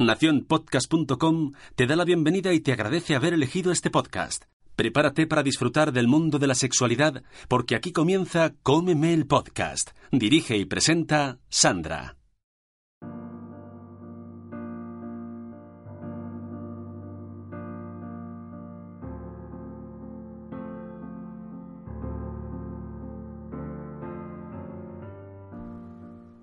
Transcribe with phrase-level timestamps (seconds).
[0.00, 4.44] Naciónpodcast.com te da la bienvenida y te agradece haber elegido este podcast.
[4.74, 9.90] Prepárate para disfrutar del mundo de la sexualidad, porque aquí comienza Cómeme el Podcast.
[10.10, 12.16] Dirige y presenta Sandra.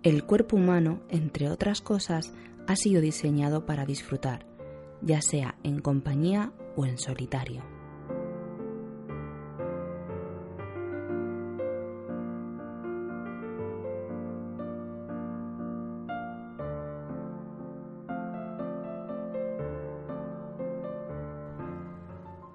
[0.04, 2.34] El cuerpo humano, entre otras cosas,
[2.68, 4.46] ha sido diseñado para disfrutar,
[5.02, 7.64] ya sea en compañía o en solitario.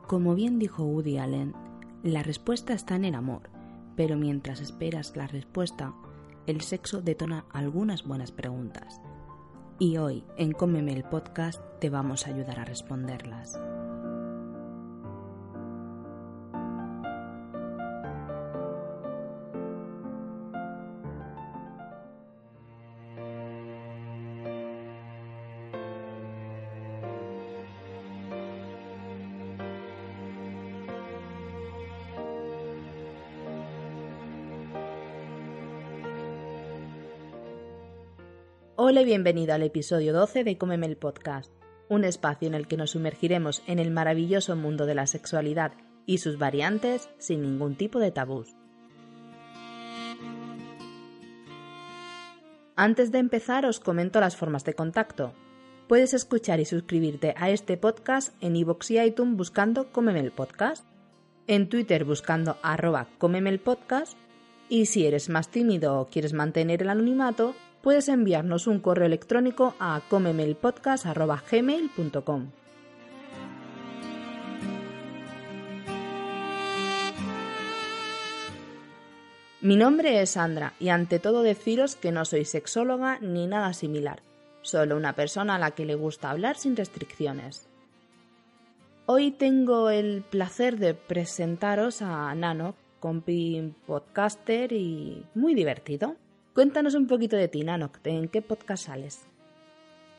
[0.06, 1.54] Como bien dijo Woody Allen,
[2.02, 3.48] la respuesta está en el amor,
[3.96, 5.94] pero mientras esperas la respuesta,
[6.46, 9.00] el sexo detona algunas buenas preguntas.
[9.78, 13.58] Y hoy, en Cómeme el Podcast, te vamos a ayudar a responderlas.
[38.92, 41.50] Hola bienvenido al episodio 12 de Cómeme el Podcast,
[41.88, 45.72] un espacio en el que nos sumergiremos en el maravilloso mundo de la sexualidad
[46.04, 48.54] y sus variantes sin ningún tipo de tabús.
[52.76, 55.32] Antes de empezar os comento las formas de contacto.
[55.88, 60.86] Puedes escuchar y suscribirte a este podcast en iVoox y iTunes buscando Cómeme el Podcast,
[61.46, 64.18] en Twitter buscando arroba Cómeme el Podcast
[64.68, 69.76] y si eres más tímido o quieres mantener el anonimato, puedes enviarnos un correo electrónico
[69.78, 72.50] a comemelpodcast.gmail.com.
[79.60, 84.20] Mi nombre es Sandra y ante todo deciros que no soy sexóloga ni nada similar,
[84.62, 87.68] solo una persona a la que le gusta hablar sin restricciones.
[89.06, 96.16] Hoy tengo el placer de presentaros a Nano, compi podcaster y muy divertido.
[96.54, 97.90] Cuéntanos un poquito de ti, Nano.
[98.04, 99.26] ¿En qué podcast sales?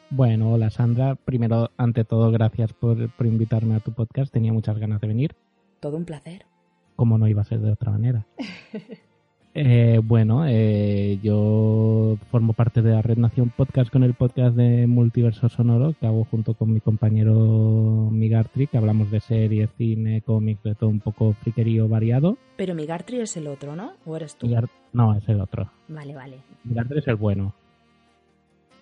[0.09, 1.13] Bueno, hola Sandra.
[1.13, 4.33] Primero, ante todo, gracias por, por, invitarme a tu podcast.
[4.33, 5.35] Tenía muchas ganas de venir.
[5.79, 6.47] Todo un placer.
[6.95, 8.25] Como no iba a ser de otra manera.
[9.55, 14.87] eh, bueno, eh, yo formo parte de la Red Nación Podcast con el podcast de
[14.87, 20.63] Multiverso Sonoro que hago junto con mi compañero Migartri, que hablamos de series, cine, cómics,
[20.63, 22.37] de todo un poco friquerío variado.
[22.57, 23.93] Pero Migartri es el otro, ¿no?
[24.05, 24.49] ¿O eres tú?
[24.91, 25.69] No, es el otro.
[25.87, 26.37] Vale, vale.
[26.63, 27.53] Migartri es el bueno.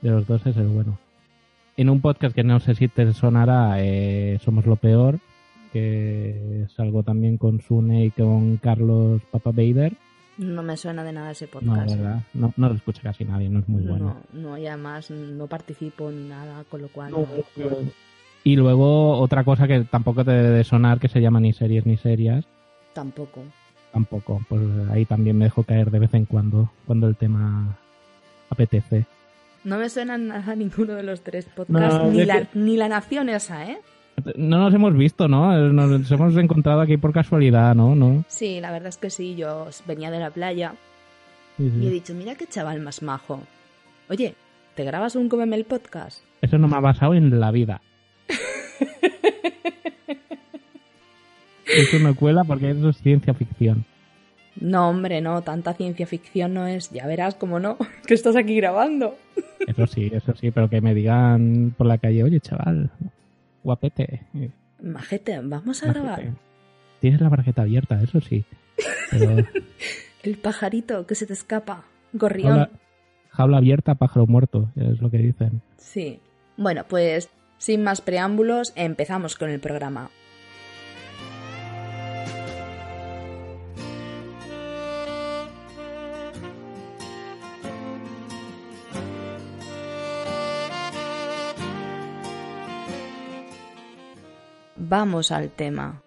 [0.02, 0.98] De los dos es el bueno.
[1.78, 5.20] En un podcast que no sé si te sonará, eh, Somos lo Peor,
[5.74, 9.94] que salgo también con Sune y con Carlos Papa Bader.
[10.38, 11.96] No me suena de nada ese No, podcast.
[11.96, 12.22] ¿verdad?
[12.34, 14.18] No, no lo escucha casi nadie, no es muy bueno.
[14.34, 17.12] No, no, y además no participo ni nada, con lo cual.
[17.12, 17.25] No,
[18.44, 21.86] Y luego otra cosa que tampoco te debe de sonar, que se llama ni series
[21.86, 22.46] ni serias,
[22.94, 23.44] Tampoco.
[23.91, 24.41] tampoco.
[24.50, 27.78] Pues ahí también me dejo caer de vez en cuando, cuando el tema
[28.50, 29.06] apetece.
[29.64, 32.88] No me suena nada ninguno de los tres podcasts, No, ni, la, que- ni la
[32.90, 33.78] nación esa, ¿eh?
[34.36, 35.58] No nos hemos visto, ¿no?
[35.72, 37.96] Nos hemos encontrado aquí por casualidad, ¿no?
[37.96, 38.24] ¿No?
[38.28, 40.74] Sí, la verdad es que sí, yo venía de la playa
[41.58, 41.84] Sí, sí.
[41.84, 43.42] y he dicho, mira qué chaval más majo.
[44.10, 44.36] Oye,
[44.76, 46.24] ¿te grabas un Cómeme el podcast?
[46.42, 47.82] Eso no me ha basado en la vida.
[51.66, 53.86] Eso no cuela porque eso es ciencia ficción.
[54.60, 56.90] No, hombre, no, tanta ciencia ficción no es.
[56.92, 57.78] Ya verás cómo no,
[58.08, 59.16] que estás aquí grabando.
[59.66, 62.92] Eso sí, eso sí, pero que me digan por la calle, oye, chaval,
[63.64, 64.22] guapete.
[64.82, 66.04] Majete, vamos a majete".
[66.04, 66.34] grabar.
[67.00, 68.46] Tienes la barqueta abierta, eso sí.
[69.10, 69.38] Pero
[70.24, 71.86] El pajarito que se te escapa.
[72.14, 72.50] Gorrión.
[72.52, 72.70] jaula,
[73.30, 75.62] jaula abierta, pájaro muerto, es lo que dicen.
[75.78, 76.20] Sí.
[76.58, 80.09] Bueno, pues sin más preámbulos, empezamos con el programa.
[94.91, 96.03] Vamos al tema.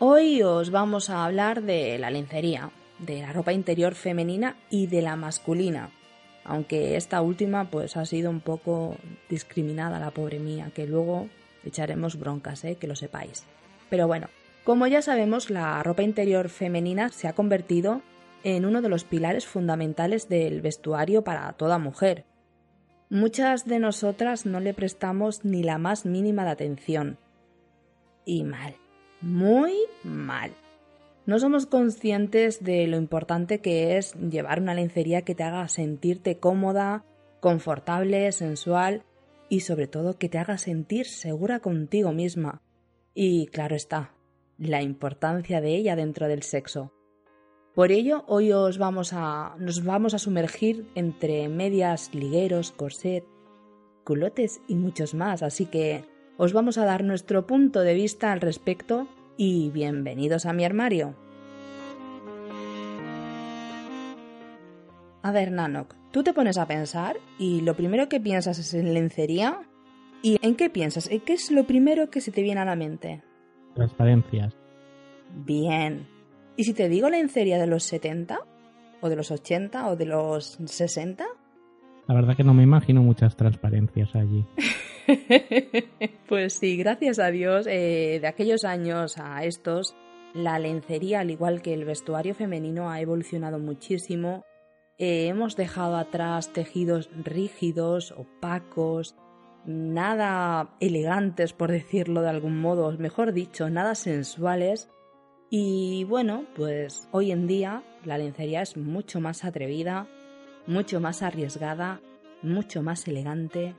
[0.00, 5.00] Hoy os vamos a hablar de la lencería, de la ropa interior femenina y de
[5.00, 5.90] la masculina.
[6.42, 8.96] Aunque esta última pues ha sido un poco
[9.28, 11.28] discriminada la pobre mía, que luego
[11.64, 12.78] echaremos broncas, ¿eh?
[12.80, 13.44] que lo sepáis.
[13.88, 14.26] Pero bueno,
[14.64, 18.00] Como ya sabemos, la ropa interior femenina se ha convertido
[18.44, 22.26] en uno de los pilares fundamentales del vestuario para toda mujer.
[23.10, 27.18] Muchas de nosotras no le prestamos ni la más mínima de atención.
[28.24, 28.76] Y mal,
[29.20, 30.52] muy mal.
[31.26, 36.38] No somos conscientes de lo importante que es llevar una lencería que te haga sentirte
[36.38, 37.04] cómoda,
[37.40, 39.04] confortable, sensual
[39.48, 42.60] y sobre todo que te haga sentir segura contigo misma.
[43.14, 44.14] Y claro está,
[44.58, 46.92] la importancia de ella dentro del sexo.
[47.74, 53.24] Por ello, hoy os vamos a, nos vamos a sumergir entre medias, ligueros, corset,
[54.04, 56.04] culotes y muchos más, así que
[56.36, 61.16] os vamos a dar nuestro punto de vista al respecto y bienvenidos a mi armario.
[65.22, 68.94] A ver, Nanok, tú te pones a pensar y lo primero que piensas es en
[68.94, 69.62] lencería.
[70.22, 71.08] ¿Y en qué piensas?
[71.08, 73.24] ¿Qué es lo primero que se te viene a la mente?
[73.74, 74.54] Transparencias.
[75.34, 76.13] Bien.
[76.56, 78.38] ¿Y si te digo lencería de los 70?
[79.00, 79.88] ¿O de los 80?
[79.88, 81.24] ¿O de los 60?
[82.06, 84.44] La verdad que no me imagino muchas transparencias allí.
[86.28, 89.96] pues sí, gracias a Dios, eh, de aquellos años a estos,
[90.34, 94.44] la lencería, al igual que el vestuario femenino, ha evolucionado muchísimo.
[94.98, 99.16] Eh, hemos dejado atrás tejidos rígidos, opacos,
[99.66, 104.88] nada elegantes, por decirlo de algún modo, mejor dicho, nada sensuales.
[105.56, 110.08] Y bueno, pues hoy en día la lencería es mucho más atrevida,
[110.66, 112.00] mucho más arriesgada,
[112.42, 113.76] mucho más elegante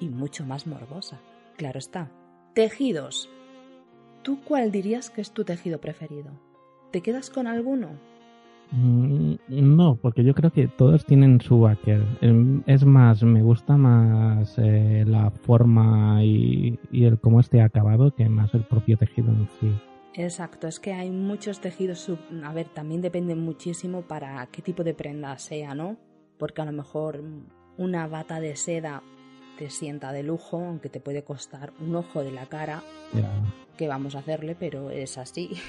[0.00, 1.18] y mucho más morbosa.
[1.56, 2.10] Claro está.
[2.52, 3.30] Tejidos.
[4.20, 6.30] ¿Tú cuál dirías que es tu tejido preferido?
[6.90, 7.92] ¿Te quedas con alguno?
[8.72, 12.02] Mm, no, porque yo creo que todos tienen su backer.
[12.20, 18.14] Em, es más, me gusta más eh, la forma y, y, el cómo esté acabado
[18.14, 19.72] que más el propio tejido en sí.
[20.16, 22.08] Exacto, es que hay muchos tejidos,
[22.44, 25.96] a ver, también depende muchísimo para qué tipo de prenda sea, ¿no?
[26.38, 27.22] Porque a lo mejor
[27.76, 29.02] una bata de seda
[29.58, 32.84] te sienta de lujo, aunque te puede costar un ojo de la cara,
[33.76, 35.50] que vamos a hacerle, pero es así.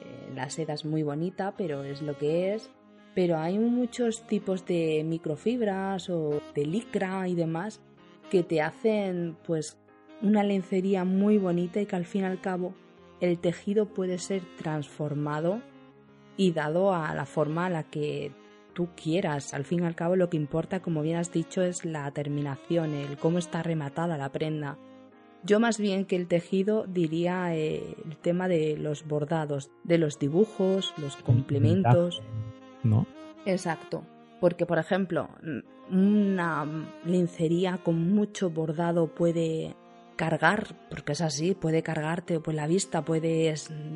[0.00, 2.70] Eh, la seda es muy bonita, pero es lo que es.
[3.16, 7.80] Pero hay muchos tipos de microfibras o de licra y demás
[8.30, 9.76] que te hacen pues
[10.22, 12.74] una lencería muy bonita y que al fin y al cabo
[13.20, 15.60] el tejido puede ser transformado
[16.36, 18.32] y dado a la forma a la que
[18.74, 19.54] tú quieras.
[19.54, 22.94] Al fin y al cabo lo que importa, como bien has dicho, es la terminación,
[22.94, 24.78] el cómo está rematada la prenda.
[25.44, 30.18] Yo más bien que el tejido diría eh, el tema de los bordados, de los
[30.18, 32.22] dibujos, los complementos.
[32.82, 33.06] ¿No?
[33.46, 34.04] Exacto.
[34.40, 35.28] Porque, por ejemplo,
[35.90, 36.66] una
[37.04, 39.74] lencería con mucho bordado puede
[40.18, 43.54] cargar, porque es así, puede cargarte, pues la vista puede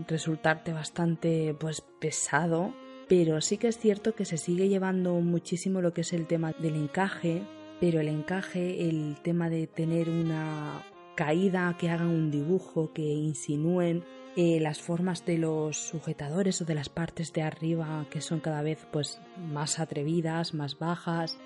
[0.08, 2.72] resultarte bastante pues pesado,
[3.08, 6.52] pero sí que es cierto que se sigue llevando muchísimo lo que es el tema
[6.52, 7.42] del encaje,
[7.80, 10.86] pero el encaje, el tema de tener una
[11.16, 14.04] caída, que hagan un dibujo, que insinúen
[14.36, 18.62] eh, las formas de los sujetadores o de las partes de arriba que son cada
[18.62, 21.36] vez pues más atrevidas, más bajas,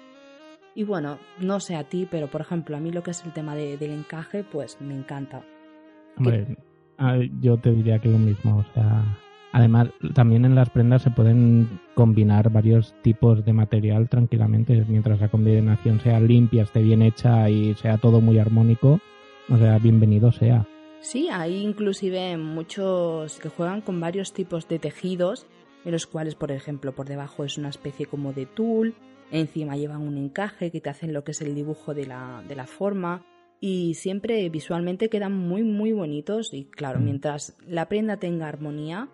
[0.77, 3.33] y bueno, no sé a ti, pero por ejemplo, a mí lo que es el
[3.33, 5.43] tema del encaje, pues me encanta.
[6.19, 6.57] Hombre,
[7.41, 9.03] yo te diría que lo mismo, o sea,
[9.53, 15.31] además también en las prendas se pueden combinar varios tipos de material tranquilamente, mientras la
[15.31, 19.01] combinación sea limpia, esté bien hecha y sea todo muy armónico,
[19.49, 20.67] o sea, bienvenido sea.
[21.01, 25.47] Sí, hay inclusive muchos que juegan con varios tipos de tejidos,
[25.87, 28.95] en los cuales, por ejemplo, por debajo es una especie como de tul,
[29.31, 32.55] Encima llevan un encaje que te hacen lo que es el dibujo de la, de
[32.55, 33.25] la forma
[33.61, 37.05] y siempre visualmente quedan muy muy bonitos y claro, mm.
[37.05, 39.09] mientras la prenda tenga armonía,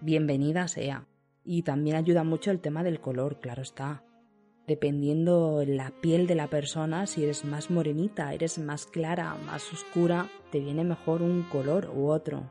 [0.00, 1.06] bienvenida sea.
[1.46, 4.02] Y también ayuda mucho el tema del color, claro está.
[4.66, 10.30] Dependiendo la piel de la persona, si eres más morenita, eres más clara, más oscura,
[10.50, 12.50] te viene mejor un color u otro.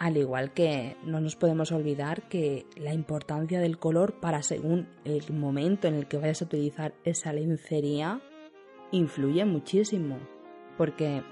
[0.00, 5.30] Al igual que no nos podemos olvidar que la importancia del color para según el
[5.30, 8.22] momento en el que vayas a utilizar esa lencería
[8.92, 10.18] influye muchísimo.
[10.78, 11.22] Porque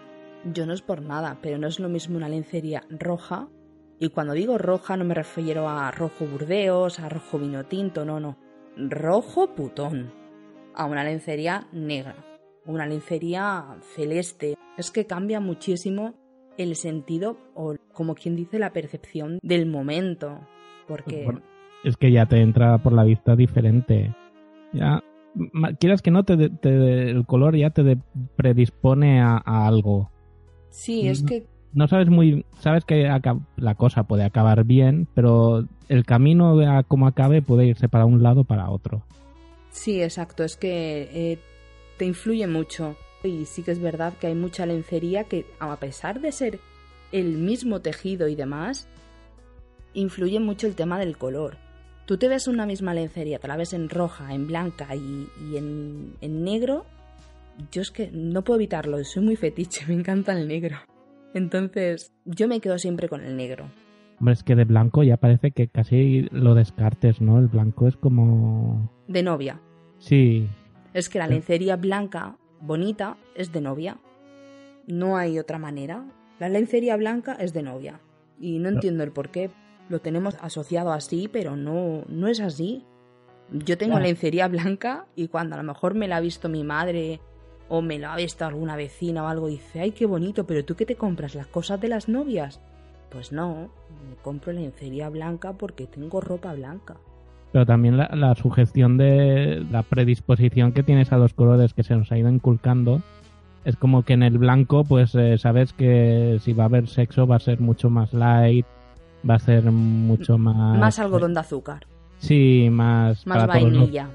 [0.53, 3.49] yo no es por nada, pero no es lo mismo una lencería roja.
[3.99, 8.21] Y cuando digo roja no me refiero a rojo burdeos, a rojo vino tinto, no,
[8.21, 8.37] no.
[8.77, 10.13] Rojo putón.
[10.75, 12.17] A una lencería negra.
[12.67, 14.59] Una lencería celeste.
[14.77, 16.28] Es que cambia muchísimo
[16.59, 20.41] el sentido o como quien dice la percepción del momento.
[20.87, 21.27] Porque...
[21.85, 24.15] Es que ya te entra por la vista diferente.
[24.73, 25.03] Ya,
[25.79, 27.99] quieras que no, te, el color ya te
[28.37, 30.11] predispone a, algo.
[30.71, 33.09] Sí, es que no sabes muy, sabes que
[33.57, 38.23] la cosa puede acabar bien, pero el camino a cómo acabe puede irse para un
[38.23, 39.03] lado o para otro.
[39.71, 41.39] Sí, exacto, es que eh,
[41.97, 42.97] te influye mucho.
[43.25, 46.61] Y sí que es verdad que hay mucha lencería que, a pesar de ser
[47.13, 48.89] el mismo tejido y demás,
[49.95, 51.57] influye mucho el tema del color.
[52.07, 56.15] Tú te ves una misma lencería, te la ves en roja, en blanca y, en,
[56.21, 56.87] en negro.
[57.71, 60.79] Yo es que no puedo evitarlo, soy muy fetiche, me encanta el negro.
[61.35, 63.71] Entonces, yo me quedo siempre con el negro.
[64.19, 67.39] Hombre, es que de blanco ya parece que casi lo descartes, ¿no?
[67.39, 68.91] El blanco es como...
[69.07, 69.61] De novia.
[69.99, 70.49] Sí.
[70.95, 73.99] Es que la lencería blanca, bonita, es de novia.
[74.87, 76.05] No hay otra manera.
[76.39, 78.01] La lencería blanca es de novia.
[78.41, 79.51] Y no entiendo el por qué.
[79.89, 82.85] Lo tenemos asociado así, pero no, no es así.
[83.51, 87.21] Yo tengo lencería blanca y cuando a lo mejor me la ha visto mi madre
[87.69, 90.75] o me lo ha visto alguna vecina o algo, dice, ay, qué bonito, pero tú
[90.75, 92.61] qué te compras, las cosas de las novias.
[93.11, 93.71] Pues no,
[94.09, 96.97] me compro lencería blanca porque tengo ropa blanca.
[97.53, 101.97] Pero también la, la sujeción de la predisposición que tienes a los colores que se
[101.97, 103.03] nos ha ido inculcando.
[103.65, 107.27] Es como que en el blanco, pues eh, sabes que si va a haber sexo
[107.27, 108.67] va a ser mucho más light,
[109.29, 110.79] va a ser mucho más...
[110.79, 111.87] Más algodón de azúcar.
[112.19, 113.27] Sí, más...
[113.27, 114.09] Más vainilla.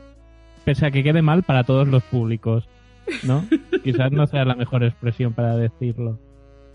[0.66, 2.68] Pese a que quede mal para todos los públicos.
[3.24, 3.46] ¿no?
[3.84, 6.20] Quizás no sea la mejor expresión para decirlo.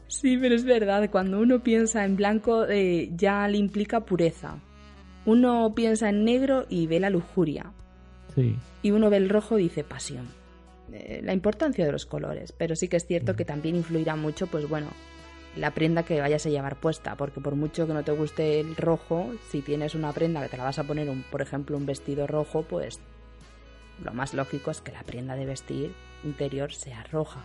[0.06, 4.58] Sí, pero es verdad, cuando uno piensa en blanco eh, ya le implica pureza.
[5.26, 7.72] Uno piensa en negro y ve la lujuria.
[8.34, 8.56] Sí.
[8.82, 10.28] Y uno ve el rojo y dice pasión.
[10.92, 14.46] Eh, la importancia de los colores, pero sí que es cierto que también influirá mucho,
[14.46, 14.88] pues bueno,
[15.56, 18.76] la prenda que vayas a llevar puesta, porque por mucho que no te guste el
[18.76, 21.84] rojo, si tienes una prenda que te la vas a poner, un, por ejemplo, un
[21.84, 23.00] vestido rojo, pues
[24.02, 25.92] lo más lógico es que la prenda de vestir
[26.24, 27.44] interior sea roja.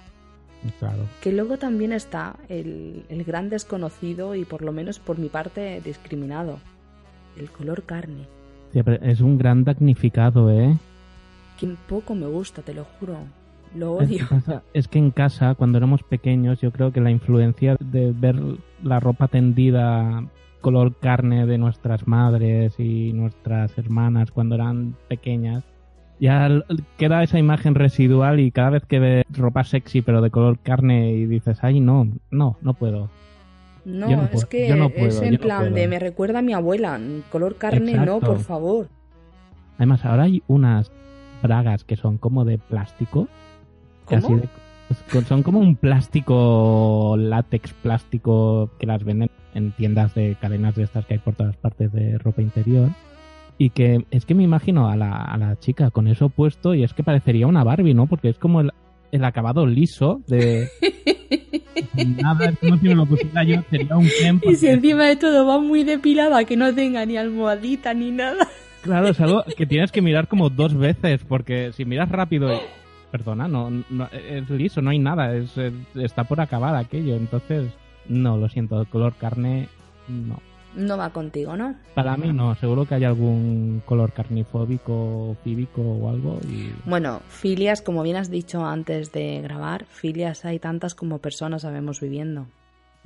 [0.79, 1.03] Claro.
[1.21, 5.81] Que luego también está el, el gran desconocido y por lo menos por mi parte
[5.83, 6.59] discriminado,
[7.37, 8.27] el color carne.
[8.73, 10.77] es un gran damnificado, ¿eh?
[11.59, 13.17] Que poco me gusta, te lo juro.
[13.75, 14.25] Lo odio.
[14.73, 18.39] Es que, en casa, cuando éramos pequeños, yo creo que la influencia de ver
[18.83, 20.23] la ropa tendida
[20.61, 25.63] color carne de nuestras madres y nuestras hermanas cuando eran pequeñas
[26.19, 26.63] ya
[26.97, 31.11] queda esa imagen residual y cada vez que ves ropa sexy pero de color carne
[31.11, 33.09] y dices, ay, no, no, no puedo.
[33.85, 36.99] No, es que es en plan de me recuerda a mi abuela,
[37.31, 38.87] color carne no, por favor.
[39.77, 40.91] Además, ahora hay unas
[41.41, 43.27] bragas que son como de plástico.
[44.05, 44.41] ¿Cómo?
[45.27, 51.05] Son como un plástico, látex plástico que las venden en tiendas de cadenas de estas
[51.05, 52.89] que hay por todas partes de ropa interior
[53.57, 56.83] y que es que me imagino a la, a la chica con eso puesto y
[56.83, 58.07] es que parecería una Barbie, ¿no?
[58.07, 58.71] Porque es como el,
[59.11, 60.67] el acabado liso de...
[62.21, 64.41] Nada, como si me lo pusiera yo, sería un Ken.
[64.43, 68.47] Y si encima de todo va muy depilada, que no tenga ni almohadita ni nada.
[68.81, 72.59] Claro, es algo que tienes que mirar como dos veces, porque si miras rápido...
[73.11, 75.51] Perdona, no, no es liso, no hay nada, es,
[75.93, 77.15] está por acabar aquello.
[77.15, 77.69] Entonces,
[78.07, 79.67] no, lo siento, el color carne,
[80.07, 80.39] no
[80.75, 81.75] no va contigo, ¿no?
[81.93, 86.39] Para mí no, seguro que hay algún color carnifóbico fíbico o algo.
[86.47, 86.73] Y...
[86.85, 91.99] Bueno, filias, como bien has dicho antes de grabar, filias hay tantas como personas sabemos
[91.99, 92.47] viviendo.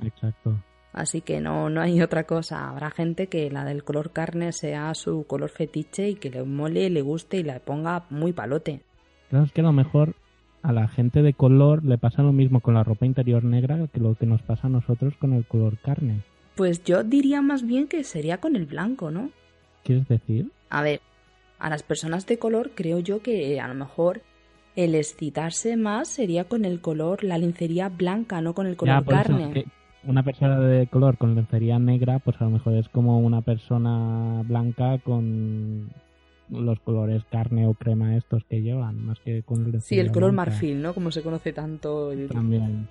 [0.00, 0.54] Exacto.
[0.92, 2.68] Así que no, no hay otra cosa.
[2.68, 6.90] Habrá gente que la del color carne sea su color fetiche y que le mole,
[6.90, 8.82] le guste y la ponga muy palote.
[9.28, 10.14] Claro, es que a lo mejor
[10.62, 14.00] a la gente de color le pasa lo mismo con la ropa interior negra que
[14.00, 16.22] lo que nos pasa a nosotros con el color carne.
[16.58, 19.30] Pues yo diría más bien que sería con el blanco, ¿no?
[19.84, 20.50] ¿Quieres decir?
[20.70, 21.00] A ver,
[21.60, 24.22] a las personas de color creo yo que a lo mejor
[24.74, 29.66] el excitarse más sería con el color, la lencería blanca, no con el color carne.
[30.02, 34.42] una persona de color con lencería negra, pues a lo mejor es como una persona
[34.42, 35.92] blanca con
[36.48, 40.32] los colores carne o crema estos que llevan, más que con el Sí, el color
[40.32, 40.92] marfil, ¿no?
[40.92, 42.10] Como se conoce tanto.
[42.32, 42.88] También.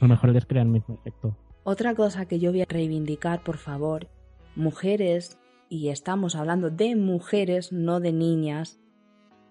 [0.00, 1.36] A lo mejor les crea el mismo efecto.
[1.70, 4.08] Otra cosa que yo voy a reivindicar, por favor,
[4.56, 8.80] mujeres, y estamos hablando de mujeres, no de niñas,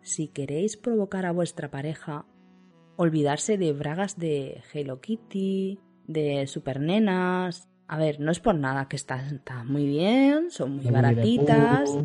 [0.01, 2.25] si queréis provocar a vuestra pareja,
[2.95, 7.69] olvidarse de bragas de Hello Kitty, de supernenas.
[7.87, 11.99] A ver, no es por nada que están, muy bien, son muy baratitas.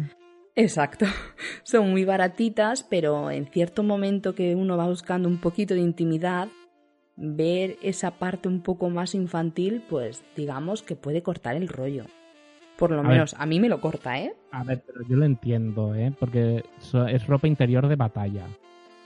[0.54, 1.06] Exacto,
[1.62, 6.48] son muy baratitas, pero en cierto momento que uno va buscando un poquito de intimidad,
[7.16, 12.04] ver esa parte un poco más infantil, pues digamos que puede cortar el rollo.
[12.76, 14.34] Por lo menos a mí me lo corta, ¿eh?
[14.50, 16.12] A ver, pero yo lo entiendo, ¿eh?
[16.18, 16.64] Porque
[17.08, 18.46] es ropa interior de batalla.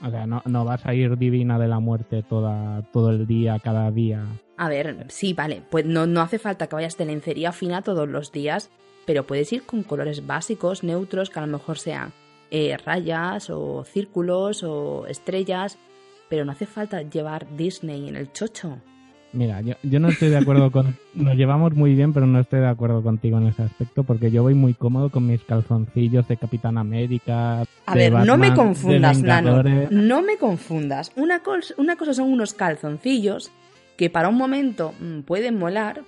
[0.01, 3.59] O sea, no, no vas a ir divina de la muerte toda, todo el día,
[3.59, 4.23] cada día.
[4.55, 8.07] A ver, sí, vale, pues no, no hace falta que vayas de lencería fina todos
[8.07, 8.69] los días,
[9.05, 12.13] pero puedes ir con colores básicos, neutros, que a lo mejor sean
[12.51, 15.77] eh, rayas o círculos o estrellas,
[16.29, 18.77] pero no hace falta llevar Disney en el chocho.
[19.33, 20.95] Mira, yo, yo no estoy de acuerdo con...
[21.13, 24.41] Nos llevamos muy bien, pero no estoy de acuerdo contigo en ese aspecto, porque yo
[24.41, 27.61] voy muy cómodo con mis calzoncillos de Capitán América.
[27.85, 29.61] A de ver, no me confundas, Nano.
[29.91, 31.11] No me confundas.
[31.17, 33.51] Una, cos- una cosa son unos calzoncillos
[33.97, 36.03] que para un momento mm, pueden molar.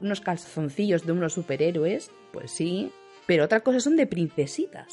[0.00, 2.90] Unos calzoncillos de unos superhéroes, pues sí.
[3.26, 4.88] Pero otra cosa son de princesitas.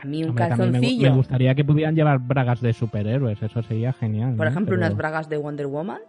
[0.00, 3.62] A mí un Hombre, me calzoncillo, Me, gustaría que pudieran llevar bragas de superhéroes, eso
[3.62, 4.34] sería genial.
[4.36, 4.50] por ¿no?
[4.50, 6.00] ejemplo, Pero- unas bragas de Wonder Woman.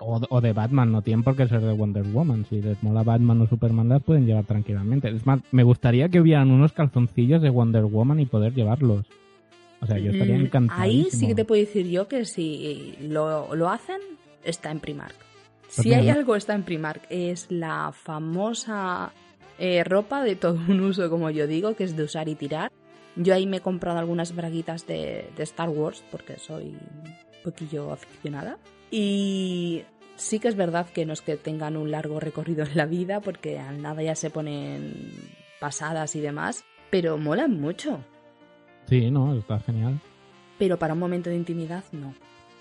[0.00, 2.44] O, o de Batman, no tienen por qué ser de Wonder Woman.
[2.48, 5.08] Si les mola Batman o Superman, las pueden llevar tranquilamente.
[5.08, 9.06] Es más, me gustaría que hubieran unos calzoncillos de Wonder Woman y poder llevarlos.
[9.80, 10.80] O sea, yo estaría Mm, encantado.
[10.80, 13.98] Ahí sí que te puedo decir yo que si lo, lo hacen,
[14.44, 15.14] está en Primark.
[15.68, 19.12] Si mira, hay no- algo está en Primark, es la famosa
[19.58, 22.70] eh, ropa de todo un uso, como yo digo, que es de usar y tirar.
[23.18, 27.92] Yo ahí me he comprado algunas braguitas de, de Star Wars, porque soy un poquillo
[27.92, 28.58] aficionada.
[28.90, 29.82] Y
[30.16, 33.20] sí que es verdad que no es que tengan un largo recorrido en la vida,
[33.20, 34.94] porque al nada ya se ponen
[35.60, 38.00] pasadas y demás, pero molan mucho.
[38.86, 40.00] Sí, no, está genial.
[40.58, 42.14] Pero para un momento de intimidad, no.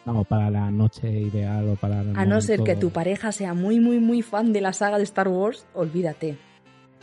[0.06, 2.02] No, para la noche ideal o para...
[2.02, 4.98] el A no ser que tu pareja sea muy, muy, muy fan de la saga
[4.98, 6.38] de Star Wars, olvídate.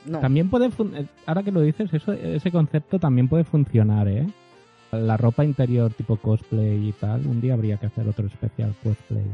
[0.04, 0.20] No.
[0.20, 0.66] También puede...
[0.66, 4.26] eh, Ahora que lo dices, eso, ese concepto también puede funcionar, ¿eh?
[4.92, 9.24] La ropa interior tipo cosplay y tal, un día habría que hacer otro especial cosplay.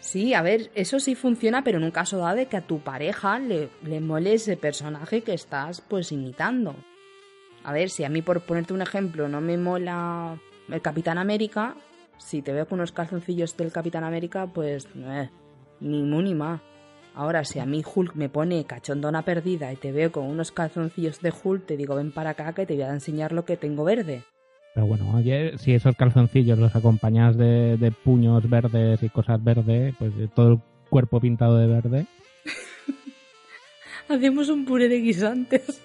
[0.00, 2.78] Sí, a ver, eso sí funciona, pero en un caso dado de que a tu
[2.78, 6.76] pareja le, le mole ese personaje que estás pues imitando.
[7.64, 11.74] A ver, si a mí por ponerte un ejemplo no me mola el Capitán América,
[12.16, 15.28] si te veo con unos calzoncillos del Capitán América, pues eh,
[15.80, 16.62] ni mu ni ma.
[17.18, 21.20] Ahora, si a mí Hulk me pone cachondona perdida y te veo con unos calzoncillos
[21.20, 23.82] de Hulk, te digo ven para acá que te voy a enseñar lo que tengo
[23.82, 24.22] verde.
[24.72, 29.96] Pero bueno, oye, si esos calzoncillos los acompañas de, de puños verdes y cosas verdes,
[29.98, 32.06] pues de todo el cuerpo pintado de verde,
[34.08, 35.82] Hacemos un puré de guisantes.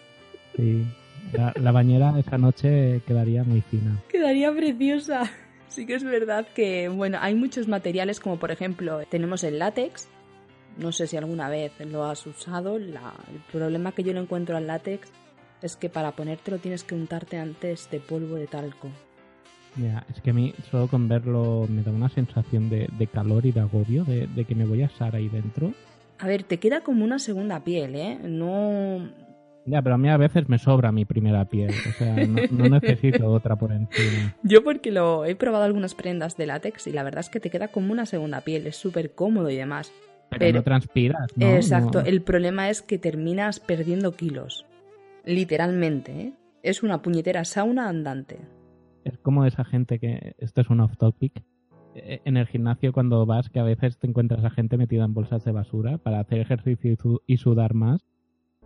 [0.56, 0.86] sí.
[1.32, 3.98] La, la bañera esa noche quedaría muy fina.
[4.08, 5.24] Quedaría preciosa.
[5.68, 10.08] Sí que es verdad que, bueno, hay muchos materiales como por ejemplo tenemos el látex.
[10.78, 12.80] No sé si alguna vez lo has usado.
[12.80, 15.12] La- el problema que yo le encuentro al látex
[15.62, 18.90] es que para ponértelo tienes que untarte antes de polvo de talco.
[19.76, 23.46] Mira, es que a mí solo con verlo me da una sensación de, de calor
[23.46, 25.74] y de agobio, de, de que me voy a asar ahí dentro.
[26.20, 28.20] A ver, te queda como una segunda piel, ¿eh?
[28.24, 29.10] No...
[29.66, 32.70] Ya, pero a mí a veces me sobra mi primera piel, o sea, no, no
[32.82, 34.36] necesito otra por encima.
[34.44, 37.50] Yo porque lo he probado algunas prendas de látex y la verdad es que te
[37.50, 39.92] queda como una segunda piel, es súper cómodo y demás.
[40.34, 41.48] Pero, Pero- no transpiras, ¿no?
[41.56, 44.66] Exacto, No- el problema es que terminas perdiendo kilos.
[45.26, 46.34] Literalmente, ¿eh?
[46.64, 48.40] Es una puñetera sauna andante.
[49.04, 51.44] Es como esa gente que, esto es un off topic,
[51.96, 55.14] eh, en el gimnasio cuando vas que a veces te encuentras a gente metida en
[55.14, 58.02] bolsas de basura para hacer ejercicio y, su- y sudar más.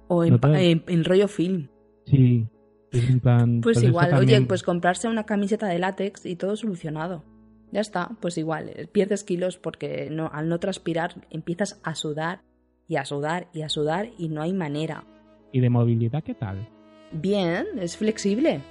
[0.07, 1.67] O en, No te- pa- en- en rollo film.
[2.05, 2.47] Sí,
[2.91, 3.61] es un plan...
[3.61, 7.23] Pues igual, también- oye, pues comprarse una camiseta de látex y todo solucionado.
[7.71, 12.41] Ya está, pues igual, eh, pierdes kilos porque no, al no transpirar empiezas a sudar
[12.87, 15.03] y a sudar y a sudar y no hay manera.
[15.51, 16.67] ¿Y de movilidad qué tal?
[17.11, 18.61] Bien, es flexible.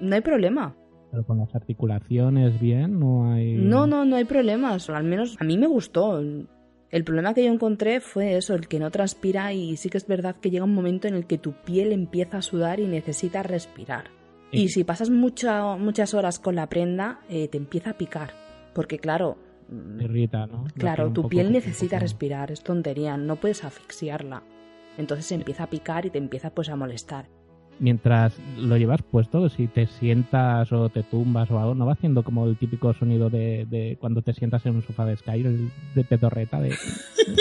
[0.00, 0.74] No hay problema.
[1.10, 3.54] Pero con las articulaciones bien, no hay...
[3.54, 4.90] No, no, no hay problemas.
[4.90, 6.20] Al menos a mí me gustó.
[6.20, 10.06] El problema que yo encontré fue eso, el que no transpira y sí que es
[10.06, 13.42] verdad que llega un momento en el que tu piel empieza a sudar y necesita
[13.42, 14.17] respirar.
[14.50, 18.32] Y si pasas mucha- muchas horas con la prenda, eh, te empieza a picar.
[18.74, 19.36] Porque claro,
[19.68, 20.64] mm, irrita, ¿no?
[20.76, 24.42] Claro, tu piel necesita respirar, es tontería, no puedes asfixiarla.
[24.96, 27.26] Entonces se empieza a picar y te empieza pues a molestar.
[27.80, 32.24] Mientras lo llevas puesto, si te sientas o te tumbas o algo, no va haciendo
[32.24, 35.70] como el típico sonido de, de cuando te sientas en un sofá de Sky, el
[35.94, 36.74] de pedorreta, de...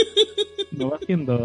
[0.71, 1.43] no va haciendo...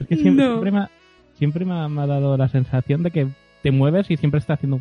[0.00, 0.50] Es que siempre, No.
[0.52, 0.90] siempre, me, ha,
[1.34, 3.28] siempre me ha dado la sensación de que
[3.62, 4.80] te mueves y siempre está haciendo...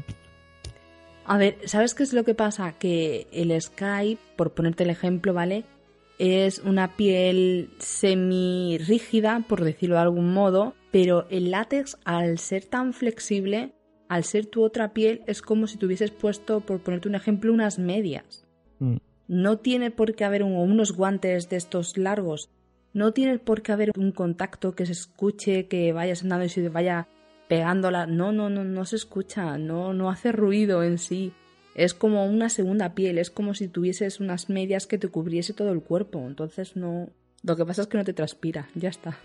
[1.25, 2.73] A ver, ¿sabes qué es lo que pasa?
[2.79, 5.65] Que el Skype, por ponerte el ejemplo, ¿vale?
[6.19, 12.63] Es una piel semi rígida, por decirlo de algún modo, pero el látex, al ser
[12.65, 13.73] tan flexible,
[14.07, 17.77] al ser tu otra piel, es como si tuvieses puesto, por ponerte un ejemplo, unas
[17.77, 18.45] medias.
[18.79, 18.95] Mm.
[19.27, 22.49] No tiene por qué haber un- unos guantes de estos largos.
[22.93, 26.69] No tiene por qué haber un contacto que se escuche, que vayas andando y se
[26.69, 27.09] vaya
[27.47, 28.05] pegándola.
[28.05, 31.33] No, no, no, no se escucha, no, no hace ruido en sí.
[31.75, 35.71] Es como una segunda piel, es como si tuvieses unas medias que te cubriese todo
[35.71, 36.25] el cuerpo.
[36.25, 37.09] Entonces no,
[37.43, 39.17] Lo que pasa es que no te transpira, ya está.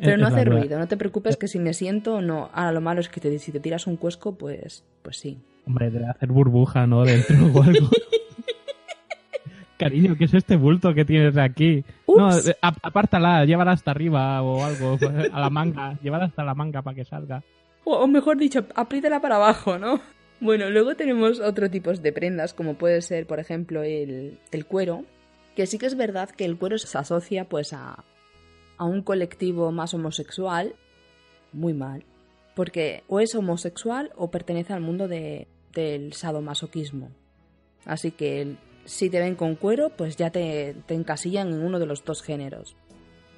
[0.00, 2.48] Pero no hace ruido, no te preocupes que si me siento no.
[2.52, 5.38] Ahora lo malo es que te, si te tiras un cuesco, pues, pues sí.
[5.66, 7.04] Hombre, debe hacer burbuja, ¿no?
[7.04, 7.88] Dentro o algo.
[9.78, 11.84] Cariño, ¿qué es este bulto que tienes aquí?
[12.06, 12.28] No,
[12.60, 14.98] apártala, llévala hasta arriba o algo,
[15.32, 17.42] a la manga, llévala hasta la manga para que salga.
[17.84, 20.00] O, mejor dicho, apriétala para abajo, ¿no?
[20.40, 25.04] Bueno, luego tenemos otro tipo de prendas, como puede ser, por ejemplo, el, el cuero,
[25.54, 28.04] que sí que es verdad que el cuero se asocia pues a,
[28.76, 30.74] a un colectivo más homosexual,
[31.52, 32.04] muy mal,
[32.54, 37.10] porque o es homosexual o pertenece al mundo de, del sadomasoquismo.
[37.84, 41.86] Así que si te ven con cuero, pues ya te, te encasillan en uno de
[41.86, 42.76] los dos géneros.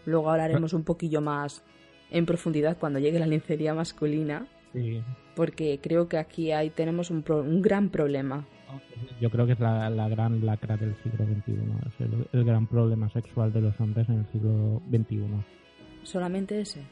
[0.05, 1.65] Luego hablaremos un poquillo más
[2.11, 4.47] en profundidad cuando llegue la lencería masculina.
[4.73, 5.03] Sí.
[5.35, 8.47] Porque creo que aquí hay, tenemos un, un gran problema.
[9.21, 11.53] Yo creo que es la, gran lacra del siglo XXI,
[11.87, 15.25] es el, gran problema sexual de los hombres en el siglo XXI.
[16.03, 16.83] ¿Solamente ese?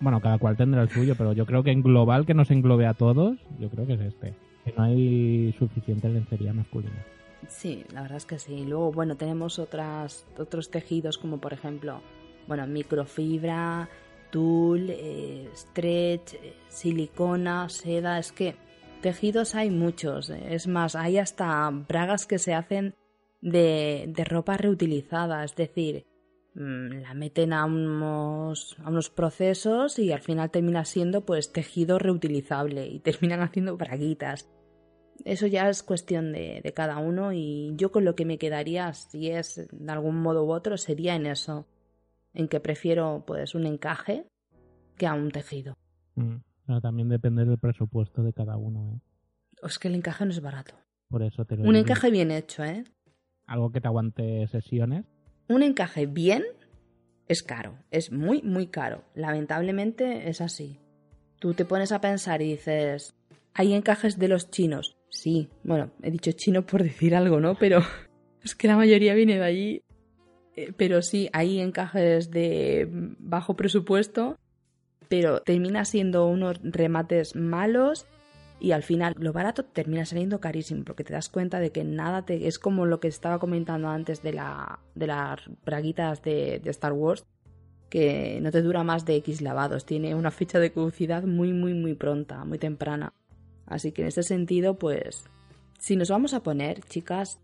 [0.00, 2.86] Bueno, cada cual tendrá el suyo, pero yo creo que en global, que nos englobe
[2.86, 4.34] a todos, yo creo que es este.
[4.64, 7.04] Que no hay suficiente lencería masculina.
[7.48, 8.64] Sí, la verdad es que sí.
[8.64, 12.00] Luego, bueno, tenemos otras, otros tejidos como por ejemplo,
[12.46, 13.88] bueno, microfibra,
[14.30, 18.18] tul, eh, stretch, eh, silicona, seda.
[18.18, 18.54] Es que
[19.02, 22.94] Tejidos hay muchos, es más, hay hasta bragas que se hacen
[23.40, 26.06] de, de ropa reutilizada, es decir,
[26.54, 31.98] mm, la meten a unos, a unos procesos y al final termina siendo pues tejido
[31.98, 34.48] reutilizable y terminan haciendo braguitas.
[35.24, 38.92] Eso ya es cuestión de, de, cada uno y yo con lo que me quedaría,
[38.92, 41.66] si es de algún modo u otro, sería en eso,
[42.34, 44.26] en que prefiero pues un encaje
[44.96, 45.76] que a un tejido.
[46.16, 46.36] Mm
[46.80, 49.00] también depende del presupuesto de cada uno, ¿eh?
[49.62, 50.74] Es que el encaje no es barato.
[51.08, 52.84] Por eso te Un encaje bien hecho, ¿eh?
[53.46, 55.04] Algo que te aguante sesiones.
[55.48, 56.44] Un encaje bien
[57.28, 59.04] es caro, es muy, muy caro.
[59.14, 60.80] Lamentablemente es así.
[61.38, 63.14] Tú te pones a pensar y dices,
[63.54, 64.96] hay encajes de los chinos.
[65.12, 67.54] Sí, bueno, he dicho chino por decir algo, ¿no?
[67.54, 67.78] Pero
[68.42, 69.82] es que la mayoría viene de allí.
[70.56, 74.36] Eh, pero sí, hay encajes de bajo presupuesto
[75.12, 78.06] pero termina siendo unos remates malos
[78.58, 82.24] y al final lo barato termina saliendo carísimo porque te das cuenta de que nada
[82.24, 86.70] te es como lo que estaba comentando antes de la de las braguitas de, de
[86.70, 87.26] Star Wars
[87.90, 91.74] que no te dura más de X lavados, tiene una fecha de caducidad muy muy
[91.74, 93.12] muy pronta, muy temprana.
[93.72, 95.24] Así que en ese sentido, pues
[95.78, 97.40] si nos vamos a poner, chicas,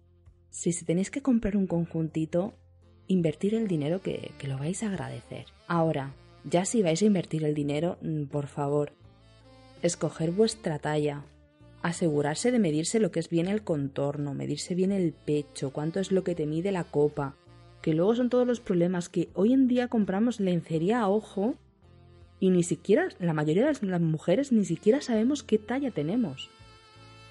[0.50, 2.54] si tenéis que comprar un conjuntito,
[3.06, 5.46] invertir el dinero que, que lo vais a agradecer.
[5.66, 6.14] Ahora,
[6.44, 8.92] ya si vais a invertir el dinero, mm, por favor,
[9.82, 11.24] escoger vuestra talla,
[11.82, 16.12] asegurarse de medirse lo que es bien el contorno, medirse bien el pecho, cuánto es
[16.12, 17.36] lo que te mide la copa,
[17.80, 21.54] que luego son todos los problemas que hoy en día compramos lencería a ojo
[22.40, 26.50] y ni siquiera, la mayoría de las mujeres ni siquiera sabemos qué talla tenemos.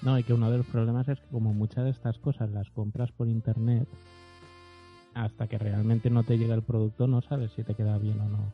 [0.02, 2.70] No, y que uno de los problemas es que como muchas de estas cosas las
[2.70, 3.88] compras por internet,
[5.14, 8.28] hasta que realmente no te llega el producto no sabes si te queda bien o
[8.28, 8.52] no.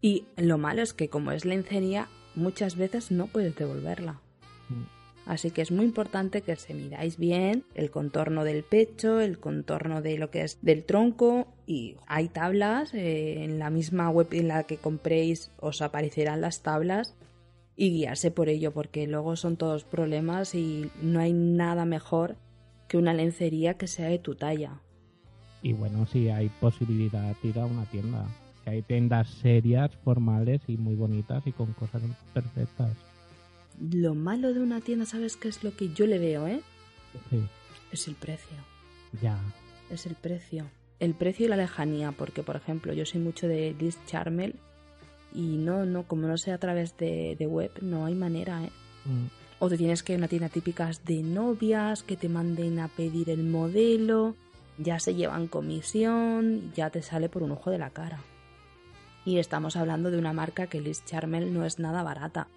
[0.00, 4.14] Y lo malo es que como es lencería, muchas veces no puedes devolverla.
[4.68, 5.01] Mm.
[5.24, 10.02] Así que es muy importante que se miráis bien el contorno del pecho, el contorno
[10.02, 14.48] de lo que es del tronco y hay tablas eh, en la misma web en
[14.48, 17.14] la que compréis os aparecerán las tablas
[17.76, 22.36] y guiarse por ello porque luego son todos problemas y no hay nada mejor
[22.88, 24.82] que una lencería que sea de tu talla.
[25.62, 28.26] Y bueno, si hay posibilidad, ir a una tienda
[28.64, 32.02] que hay tiendas serias, formales y muy bonitas y con cosas
[32.34, 32.90] perfectas.
[33.80, 36.60] Lo malo de una tienda, ¿sabes qué es lo que yo le veo, eh?
[37.30, 37.42] Sí.
[37.90, 38.56] Es el precio.
[39.20, 39.38] Ya.
[39.90, 40.70] Es el precio.
[40.98, 44.54] El precio y la lejanía, porque por ejemplo, yo soy mucho de Liz Charmel
[45.34, 48.70] y no, no, como no sé a través de, web, no hay manera, ¿eh?
[49.04, 49.26] Mm.
[49.58, 52.88] O te tienes que ir a una tienda típicas de novias, que te manden a
[52.88, 54.34] pedir el modelo,
[54.78, 58.20] ya se llevan comisión, ya te sale por un ojo de la cara.
[59.24, 62.48] Y estamos hablando de una marca que Liz Charmel no es nada barata,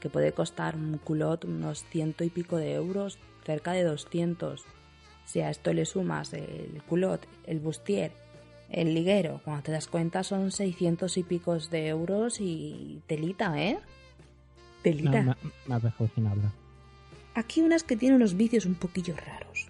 [0.00, 4.64] que puede costar un culot unos ciento y pico de euros, cerca de 200.
[5.24, 8.12] Si a esto le sumas el culot, el bustier,
[8.70, 13.78] el liguero, cuando te das cuenta son 600 y picos de euros y telita, ¿eh?
[14.82, 15.22] Telita.
[15.22, 15.36] No,
[15.74, 16.52] has dejado sin hablar.
[17.34, 19.68] Aquí unas que tienen unos vicios un poquillo raros.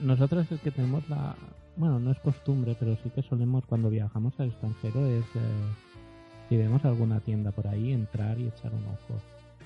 [0.00, 1.34] nosotros es que tenemos la,
[1.76, 5.40] bueno, no es costumbre, pero sí que solemos cuando viajamos al extranjero es eh,
[6.48, 9.20] si vemos alguna tienda por ahí entrar y echar un ojo.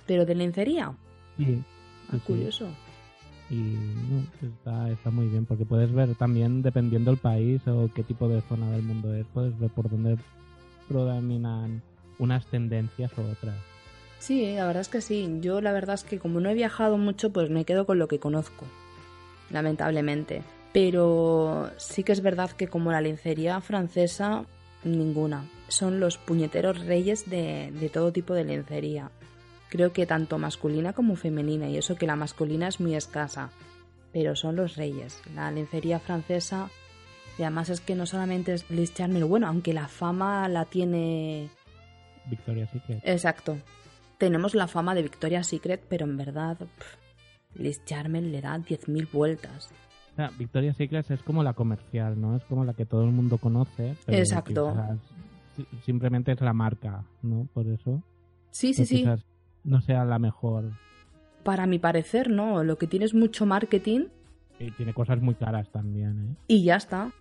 [0.06, 0.92] ¿Pero de lencería?
[1.36, 1.62] Sí.
[2.12, 2.68] Ah, curioso.
[3.50, 8.02] Y no, está, está muy bien, porque puedes ver también, dependiendo del país o qué
[8.02, 10.16] tipo de zona del mundo es, puedes ver por dónde
[10.88, 11.82] predominan
[12.18, 13.56] unas tendencias u otras.
[14.18, 15.38] Sí, la verdad es que sí.
[15.40, 18.08] Yo la verdad es que como no he viajado mucho, pues me quedo con lo
[18.08, 18.64] que conozco,
[19.50, 20.42] lamentablemente.
[20.72, 24.44] Pero sí que es verdad que como la lencería francesa,
[24.84, 25.44] ninguna.
[25.68, 29.10] Son los puñeteros reyes de, de todo tipo de lencería.
[29.68, 33.50] Creo que tanto masculina como femenina, y eso que la masculina es muy escasa.
[34.12, 35.20] Pero son los reyes.
[35.34, 36.70] La lencería francesa,
[37.38, 41.50] y además es que no solamente es Liz Charmel, bueno, aunque la fama la tiene...
[42.26, 43.00] Victoria Secret.
[43.04, 43.58] Exacto.
[44.18, 46.96] Tenemos la fama de Victoria Secret, pero en verdad pff,
[47.54, 49.70] Liz Charmel le da 10.000 vueltas.
[50.16, 52.36] O sea, Secret es como la comercial, ¿no?
[52.36, 53.96] Es como la que todo el mundo conoce.
[54.06, 54.74] Pero Exacto.
[55.84, 57.46] simplemente es la marca, ¿no?
[57.52, 58.02] Por eso.
[58.50, 59.04] Sí, sí, sí.
[59.64, 60.70] no sea la mejor.
[61.42, 62.64] Para mi parecer, no.
[62.64, 64.06] Lo que tiene es mucho marketing
[64.58, 66.36] Y tiene cosas muy caras también, ¿eh?
[66.48, 67.12] y ya está.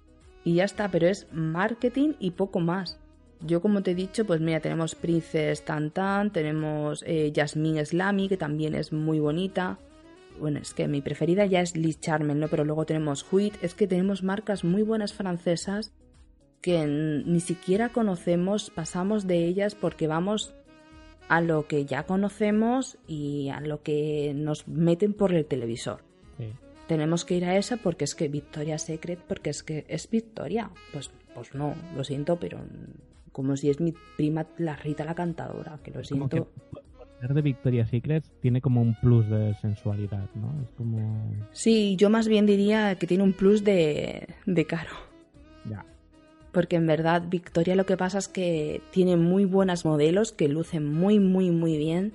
[0.45, 2.97] Y ya está, pero es marketing y poco más.
[3.41, 8.37] Yo, como te he dicho, pues mira, tenemos Princess Tantan, tenemos eh, Jasmine Slamy, que
[8.37, 9.79] también es muy bonita.
[10.39, 12.47] Bueno, es que mi preferida ya es Liz Charmel, ¿no?
[12.47, 15.93] Pero luego tenemos Huit, es que tenemos marcas muy buenas francesas
[16.61, 20.55] que ni siquiera conocemos, pasamos de ellas porque vamos
[21.29, 26.01] a lo que ya conocemos y a lo que nos meten por el televisor
[26.37, 26.51] Sí.
[26.87, 30.71] tenemos que ir a esa porque es que Victoria Secret, porque es que es Victoria.
[30.91, 32.59] Pues, pues no, lo siento, pero
[33.31, 36.49] como si es mi prima la Rita la cantadora, que lo que siento.
[37.19, 40.53] Ser de Victoria Secret tiene como un plus de sensualidad, ¿no?
[40.63, 41.31] Es como...
[41.51, 44.91] Sí, yo más bien diría que tiene un plus de, de caro.
[45.69, 45.85] Ya.
[46.51, 50.85] Porque en verdad Victoria lo que pasa es que tiene muy buenas modelos que lucen
[50.91, 52.13] muy, muy, muy bien.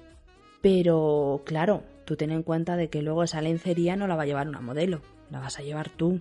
[0.63, 4.27] Pero claro, tú ten en cuenta de que luego esa lencería no la va a
[4.27, 6.21] llevar una modelo, la vas a llevar tú.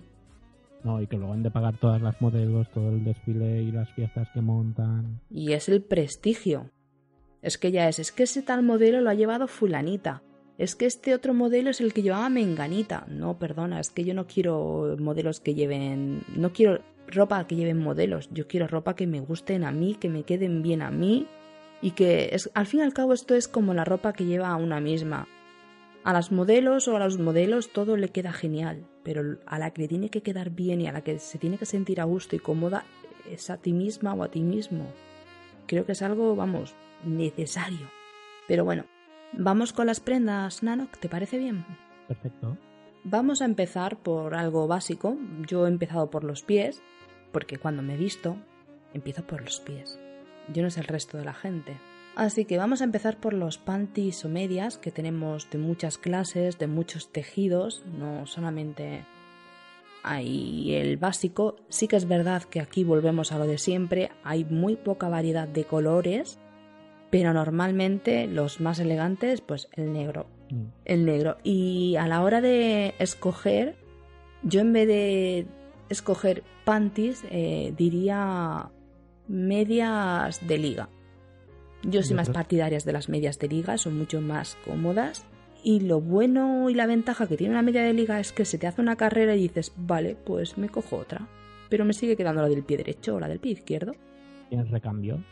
[0.82, 3.92] No, y que luego han de pagar todas las modelos, todo el desfile y las
[3.92, 5.20] fiestas que montan.
[5.30, 6.70] Y es el prestigio.
[7.42, 10.22] Es que ya es, es que ese tal modelo lo ha llevado fulanita.
[10.58, 13.06] Es que este otro modelo es el que llevaba menganita.
[13.08, 16.22] No, perdona, es que yo no quiero modelos que lleven...
[16.36, 18.28] No quiero ropa que lleven modelos.
[18.30, 21.26] Yo quiero ropa que me gusten a mí, que me queden bien a mí.
[21.80, 24.48] Y que es, al fin y al cabo esto es como la ropa que lleva
[24.48, 25.26] a una misma.
[26.04, 29.88] A las modelos o a los modelos todo le queda genial, pero a la que
[29.88, 32.38] tiene que quedar bien y a la que se tiene que sentir a gusto y
[32.38, 32.84] cómoda
[33.30, 34.86] es a ti misma o a ti mismo.
[35.66, 37.90] Creo que es algo, vamos, necesario.
[38.48, 38.84] Pero bueno,
[39.32, 41.64] vamos con las prendas, Nanok, ¿te parece bien?
[42.08, 42.56] Perfecto.
[43.04, 45.16] Vamos a empezar por algo básico.
[45.46, 46.82] Yo he empezado por los pies,
[47.32, 48.36] porque cuando me he visto,
[48.92, 49.98] empiezo por los pies.
[50.52, 51.76] Yo no sé el resto de la gente.
[52.16, 56.58] Así que vamos a empezar por los panties o medias que tenemos de muchas clases,
[56.58, 59.04] de muchos tejidos, no solamente
[60.02, 61.56] hay el básico.
[61.68, 65.46] Sí que es verdad que aquí volvemos a lo de siempre, hay muy poca variedad
[65.46, 66.39] de colores,
[67.10, 70.64] pero normalmente los más elegantes, pues el negro, Mm.
[70.84, 71.36] el negro.
[71.44, 73.76] Y a la hora de escoger,
[74.42, 75.46] yo en vez de
[75.88, 78.70] escoger panties, eh, diría
[79.28, 80.88] medias de liga.
[81.82, 85.24] Yo soy más partidarias de las medias de liga, son mucho más cómodas.
[85.62, 88.58] Y lo bueno y la ventaja que tiene una media de liga es que se
[88.58, 91.28] te hace una carrera y dices, vale, pues me cojo otra.
[91.68, 93.94] Pero me sigue quedando la del pie derecho o la del pie izquierdo.
[94.48, 95.22] ¿Tienes recambio?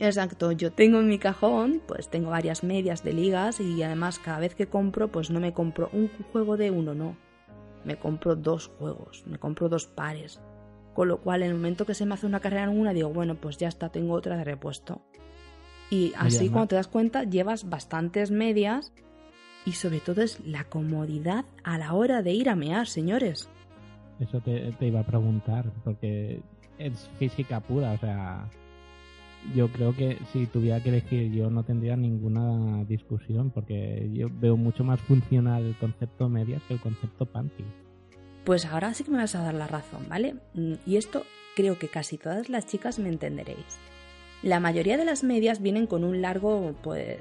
[0.00, 4.38] Exacto, yo tengo en mi cajón, pues tengo varias medias de ligas y además cada
[4.38, 7.16] vez que compro, pues no me compro un juego de uno, no.
[7.84, 10.40] Me compro dos juegos, me compro dos pares.
[10.94, 13.08] Con lo cual, en el momento que se me hace una carrera en una, digo,
[13.08, 15.02] bueno, pues ya está, tengo otra de repuesto.
[15.90, 18.92] Y así cuando te das cuenta, llevas bastantes medias
[19.64, 23.48] y sobre todo es la comodidad a la hora de ir a mear, señores.
[24.20, 26.40] Eso te, te iba a preguntar, porque
[26.78, 28.48] es física pura, o sea,
[29.54, 34.56] yo creo que si tuviera que elegir yo no tendría ninguna discusión, porque yo veo
[34.56, 37.64] mucho más funcional el concepto medias que el concepto panty.
[38.44, 40.34] Pues ahora sí que me vas a dar la razón, ¿vale?
[40.54, 41.24] Mm, Y esto
[41.54, 43.78] creo que casi todas las chicas me entenderéis.
[44.42, 47.18] La mayoría de las medias vienen con un largo, pues,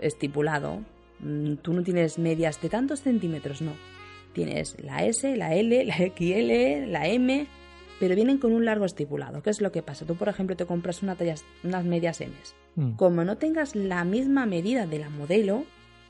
[0.00, 0.80] estipulado.
[1.20, 3.72] Mm, Tú no tienes medias de tantos centímetros, no.
[4.34, 7.46] Tienes la S, la L, la XL, la M,
[8.00, 9.42] pero vienen con un largo estipulado.
[9.42, 10.04] ¿Qué es lo que pasa?
[10.06, 12.32] Tú, por ejemplo, te compras una talla- unas medias M.
[12.74, 12.92] Mm.
[12.96, 15.64] Como no tengas la misma medida de la modelo,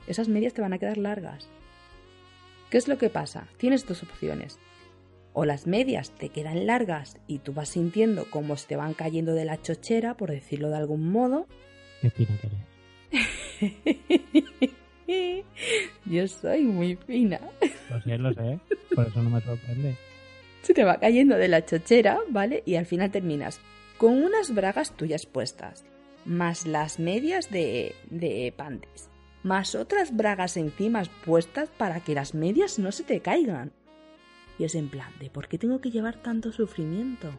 [0.07, 1.47] esas medias te van a quedar largas.
[2.71, 3.47] ¿Qué es lo que pasa?
[3.57, 4.57] Tienes dos opciones.
[5.33, 9.33] O las medias te quedan largas y tú vas sintiendo cómo se te van cayendo
[9.33, 11.47] de la chochera, por decirlo de algún modo.
[12.01, 12.37] Qué que eres.
[16.05, 17.39] Yo soy muy fina.
[17.89, 18.59] Lo sé, lo sé.
[18.95, 19.95] Por eso no me sorprende.
[20.61, 22.63] Se te va cayendo de la chochera, ¿vale?
[22.65, 23.59] Y al final terminas
[23.97, 25.85] con unas bragas tuyas puestas,
[26.25, 29.09] más las medias de, de panties,
[29.43, 33.71] más otras bragas encima puestas para que las medias no se te caigan.
[34.57, 37.29] Y es en plan, ¿de por qué tengo que llevar tanto sufrimiento?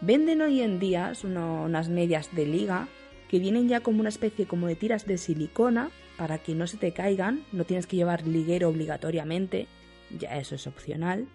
[0.00, 2.88] Venden hoy en día unas medias de liga
[3.28, 6.78] que vienen ya como una especie como de tiras de silicona para que no se
[6.78, 9.66] te caigan, no tienes que llevar liguero obligatoriamente,
[10.18, 11.26] ya eso es opcional.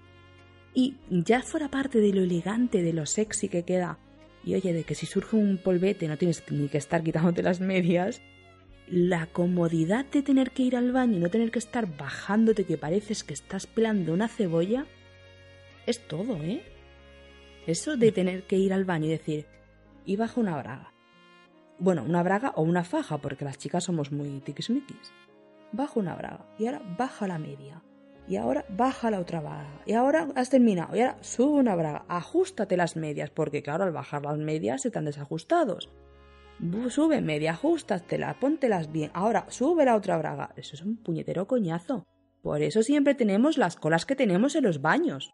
[0.75, 3.97] Y ya fuera parte de lo elegante, de lo sexy que queda,
[4.43, 7.61] y oye, de que si surge un polvete no tienes ni que estar quitándote las
[7.61, 8.21] medias,
[8.87, 12.77] la comodidad de tener que ir al baño y no tener que estar bajándote que
[12.77, 14.85] pareces que estás pelando una cebolla,
[15.87, 16.61] es todo, ¿eh?
[17.65, 19.45] Eso de tener que ir al baño y decir,
[20.05, 20.93] y bajo una braga.
[21.79, 25.11] Bueno, una braga o una faja, porque las chicas somos muy tiquismiquis.
[25.71, 27.81] Bajo una braga y ahora baja la media.
[28.27, 29.81] Y ahora baja la otra braga.
[29.85, 30.95] Y ahora has terminado.
[30.95, 32.05] Y ahora sube una braga.
[32.07, 35.89] Ajustate las medias, porque claro, al bajar las medias se están desajustados.
[36.89, 39.11] Sube media, ajustatelas, póntelas bien.
[39.13, 40.51] Ahora sube la otra braga.
[40.55, 42.05] Eso es un puñetero coñazo.
[42.41, 45.33] Por eso siempre tenemos las colas que tenemos en los baños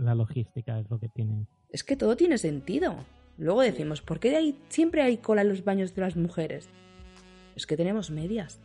[0.00, 1.46] la logística es lo que tiene.
[1.68, 2.96] Es que todo tiene sentido.
[3.36, 6.68] Luego decimos, ¿por qué hay, siempre hay cola en los baños de las mujeres?
[7.56, 8.60] Es que tenemos medias.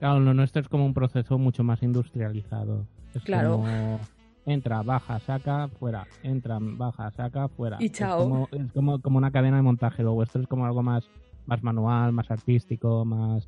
[0.00, 2.86] Claro, lo nuestro es como un proceso mucho más industrializado.
[3.14, 3.58] Es claro.
[3.58, 4.00] Como
[4.46, 6.06] entra, baja, saca, fuera.
[6.22, 7.76] Entra, baja, saca, fuera.
[7.80, 8.48] Y chao.
[8.50, 10.02] Es como, como, una cadena de montaje.
[10.02, 11.04] Lo vuestro es como algo más,
[11.44, 13.46] más manual, más artístico, más...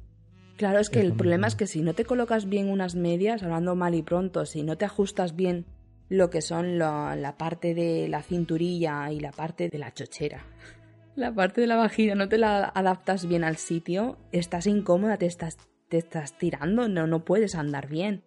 [0.58, 3.74] Claro, es que el problema es que si no te colocas bien unas medias, hablando
[3.74, 5.64] mal y pronto, si no te ajustas bien
[6.10, 10.44] lo que son la parte de la cinturilla y la parte de la chochera.
[11.14, 15.26] La parte de la vagina no te la adaptas bien al sitio, estás incómoda, te
[15.26, 15.58] estás,
[15.92, 18.22] te estás tirando, no, no puedes andar bien.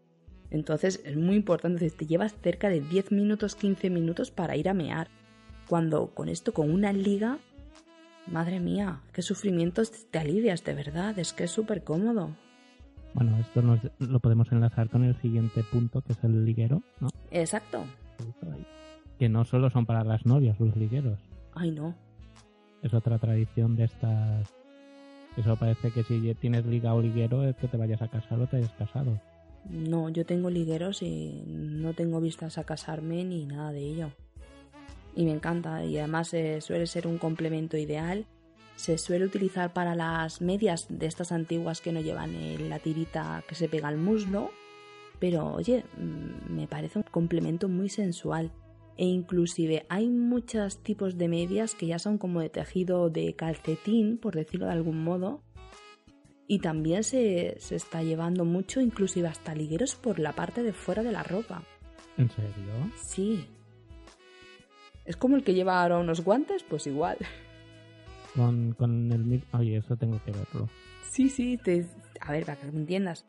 [0.51, 4.75] Entonces es muy importante, te llevas cerca de 10 minutos, 15 minutos para ir a
[4.75, 5.07] mear.
[5.67, 7.39] Cuando con esto, con una liga,
[8.27, 12.35] madre mía, qué sufrimientos te alivias de verdad, es que es súper cómodo.
[13.15, 17.09] Bueno, esto nos, lo podemos enlazar con el siguiente punto, que es el liguero, ¿no?
[17.31, 17.83] Exacto.
[19.17, 21.19] Que no solo son para las novias los ligueros.
[21.55, 21.95] Ay, no.
[22.83, 24.53] Es otra tradición de estas...
[25.37, 28.47] Eso parece que si tienes liga o liguero es que te vayas a casar o
[28.47, 29.19] te hayas casado.
[29.69, 34.11] No, yo tengo ligueros y no tengo vistas a casarme ni nada de ello.
[35.15, 38.25] Y me encanta y además eh, suele ser un complemento ideal
[38.75, 42.33] se suele utilizar para las medias de estas antiguas que no llevan
[42.69, 44.51] la tirita que se pega al muslo,
[45.19, 48.51] pero oye, mm, me parece un complemento muy sensual.
[48.97, 54.17] E inclusive hay muchos tipos de medias que ya son como de tejido de calcetín,
[54.17, 55.41] por decirlo de algún modo.
[56.47, 61.03] Y también se, se está llevando mucho, inclusive hasta ligueros por la parte de fuera
[61.03, 61.63] de la ropa.
[62.17, 62.91] ¿En serio?
[62.95, 63.45] Sí.
[65.05, 67.17] Es como el que lleva ahora unos guantes, pues igual.
[68.35, 70.69] con, con el Oye, eso tengo que verlo.
[71.09, 71.85] Sí, sí, te...
[72.19, 73.25] a ver, para que me entiendas.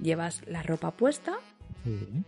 [0.00, 1.38] Llevas la ropa puesta.
[1.84, 2.24] Sí.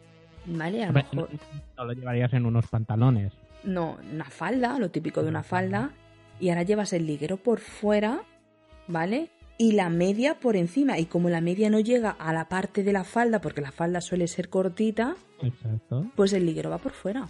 [0.50, 1.28] Vale, a lo mejor...
[1.76, 3.32] no, lo llevarías en unos pantalones.
[3.64, 5.90] No, una falda, lo típico de una falda.
[6.38, 8.22] Y ahora llevas el liguero por fuera,
[8.88, 9.30] ¿vale?
[9.58, 10.98] Y la media por encima.
[10.98, 14.00] Y como la media no llega a la parte de la falda, porque la falda
[14.00, 16.10] suele ser cortita, Exacto.
[16.16, 17.28] pues el liguero va por fuera.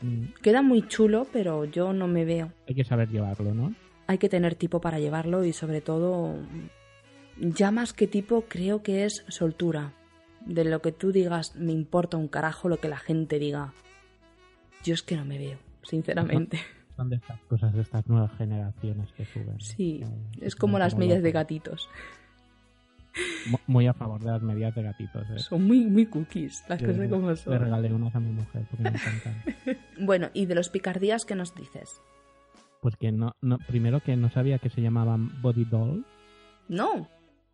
[0.00, 0.26] Mm.
[0.42, 2.52] Queda muy chulo, pero yo no me veo.
[2.68, 3.74] Hay que saber llevarlo, ¿no?
[4.10, 6.34] hay que tener tipo para llevarlo y sobre todo,
[7.38, 9.92] ya más que tipo, creo que es soltura.
[10.46, 13.72] De lo que tú digas, me importa un carajo lo que la gente diga.
[14.84, 16.58] Yo es que no me veo, sinceramente.
[16.96, 19.60] Son de estas cosas de estas nuevas generaciones que suben.
[19.60, 20.02] Sí,
[20.40, 21.88] es como las medias de gatitos.
[23.66, 25.28] Muy a favor de las medias de gatitos.
[25.30, 25.38] ¿eh?
[25.38, 27.52] Son muy, muy cookies, las cosas como son.
[27.54, 29.44] Le regalé unas a mi mujer porque me encantan.
[30.06, 32.00] bueno, ¿y de los picardías qué nos dices?
[32.80, 36.04] Pues que no, no, primero que no sabía que se llamaban body doll.
[36.68, 37.08] No.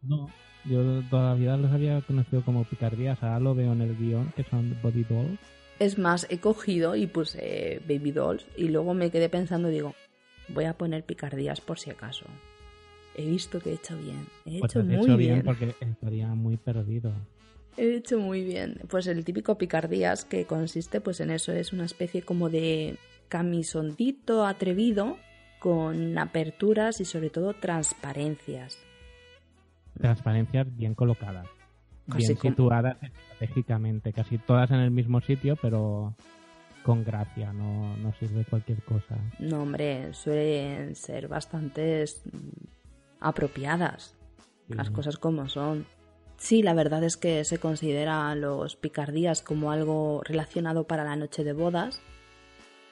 [0.08, 0.30] No,
[0.64, 4.32] yo toda la vida los había conocido como picardías, ahora lo veo en el guion
[4.34, 5.38] que son body dolls.
[5.78, 9.94] Es más, he cogido y puse baby dolls y luego me quedé pensando, digo,
[10.48, 12.24] voy a poner picardías por si acaso.
[13.14, 14.26] He visto que he hecho bien.
[14.44, 15.42] He pues hecho muy hecho bien.
[15.44, 17.12] porque estaría muy perdido.
[17.76, 18.80] He hecho muy bien.
[18.88, 22.96] Pues el típico picardías que consiste pues en eso, es una especie como de
[23.28, 25.18] camisondito atrevido
[25.58, 28.78] con aperturas y sobre todo transparencias.
[29.98, 31.46] Transparencias bien colocadas,
[32.06, 36.14] bien situadas estratégicamente, casi todas en el mismo sitio, pero
[36.82, 39.16] con gracia, no, no sirve cualquier cosa.
[39.40, 42.04] No, hombre, suelen ser bastante
[43.18, 44.14] apropiadas,
[44.68, 45.86] las cosas como son.
[46.36, 51.42] Sí, la verdad es que se considera los picardías como algo relacionado para la noche
[51.42, 52.00] de bodas.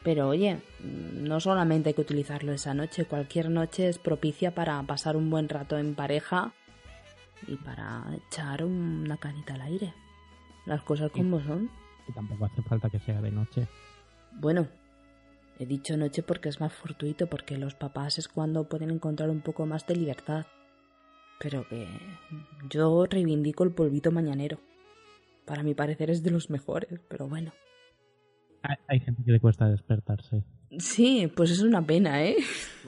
[0.02, 5.16] Pero oye, no solamente hay que utilizarlo esa noche, cualquier noche es propicia para pasar
[5.16, 6.52] un buen rato en pareja
[7.46, 9.92] y para echar una canita al aire.
[10.66, 11.70] Las cosas como son.
[12.08, 13.66] Y tampoco hace falta que sea de noche.
[14.32, 14.68] Bueno,
[15.58, 19.40] he dicho noche porque es más fortuito, porque los papás es cuando pueden encontrar un
[19.40, 20.46] poco más de libertad.
[21.40, 21.86] Pero que
[22.70, 24.58] yo reivindico el polvito mañanero.
[25.44, 27.52] Para mi parecer es de los mejores, pero bueno.
[28.88, 30.42] Hay, gente que le cuesta despertarse.
[30.78, 32.36] Sí, pues es una pena, ¿eh?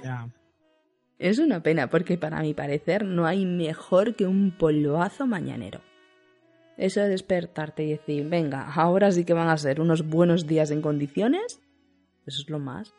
[0.03, 0.27] Ya.
[1.19, 5.81] Es una pena porque para mi parecer no hay mejor que un polvazo mañanero.
[6.77, 10.71] Eso de despertarte y decir, venga, ahora sí que van a ser unos buenos días
[10.71, 11.61] en condiciones,
[12.27, 12.93] eso es lo más.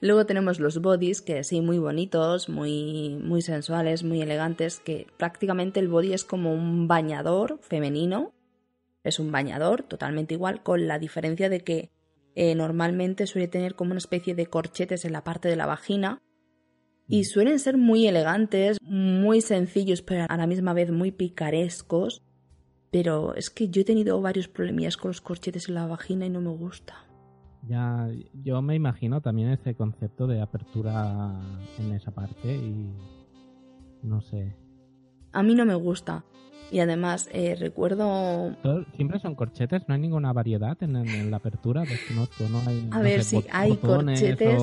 [0.00, 5.78] Luego tenemos los bodies, que sí, muy bonitos, muy, muy sensuales, muy elegantes, que prácticamente
[5.78, 8.32] el body es como un bañador femenino.
[9.04, 11.90] Es un bañador totalmente igual, con la diferencia de que
[12.34, 16.22] eh, normalmente suele tener como una especie de corchetes en la parte de la vagina.
[17.10, 22.22] Y suelen ser muy elegantes, muy sencillos, pero a la misma vez muy picarescos.
[22.90, 26.30] Pero es que yo he tenido varios problemillas con los corchetes en la vagina y
[26.30, 26.94] no me gusta.
[27.68, 31.34] Ya, yo me imagino también ese concepto de apertura
[31.78, 32.90] en esa parte y
[34.02, 34.56] no sé.
[35.32, 36.24] A mí no me gusta.
[36.70, 38.54] Y además eh, recuerdo...
[38.94, 42.60] Siempre son corchetes, no hay ninguna variedad en, la apertura, desconozco, ¿no?
[42.66, 44.62] Hay, a ver, si hay corchetes...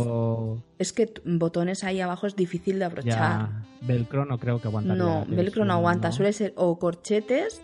[0.79, 3.11] Es que botones ahí abajo es difícil de abrochar.
[3.11, 4.93] Ya, velcro no creo que aguante.
[4.93, 7.61] No, velcro no aguanta, suele ser o corchetes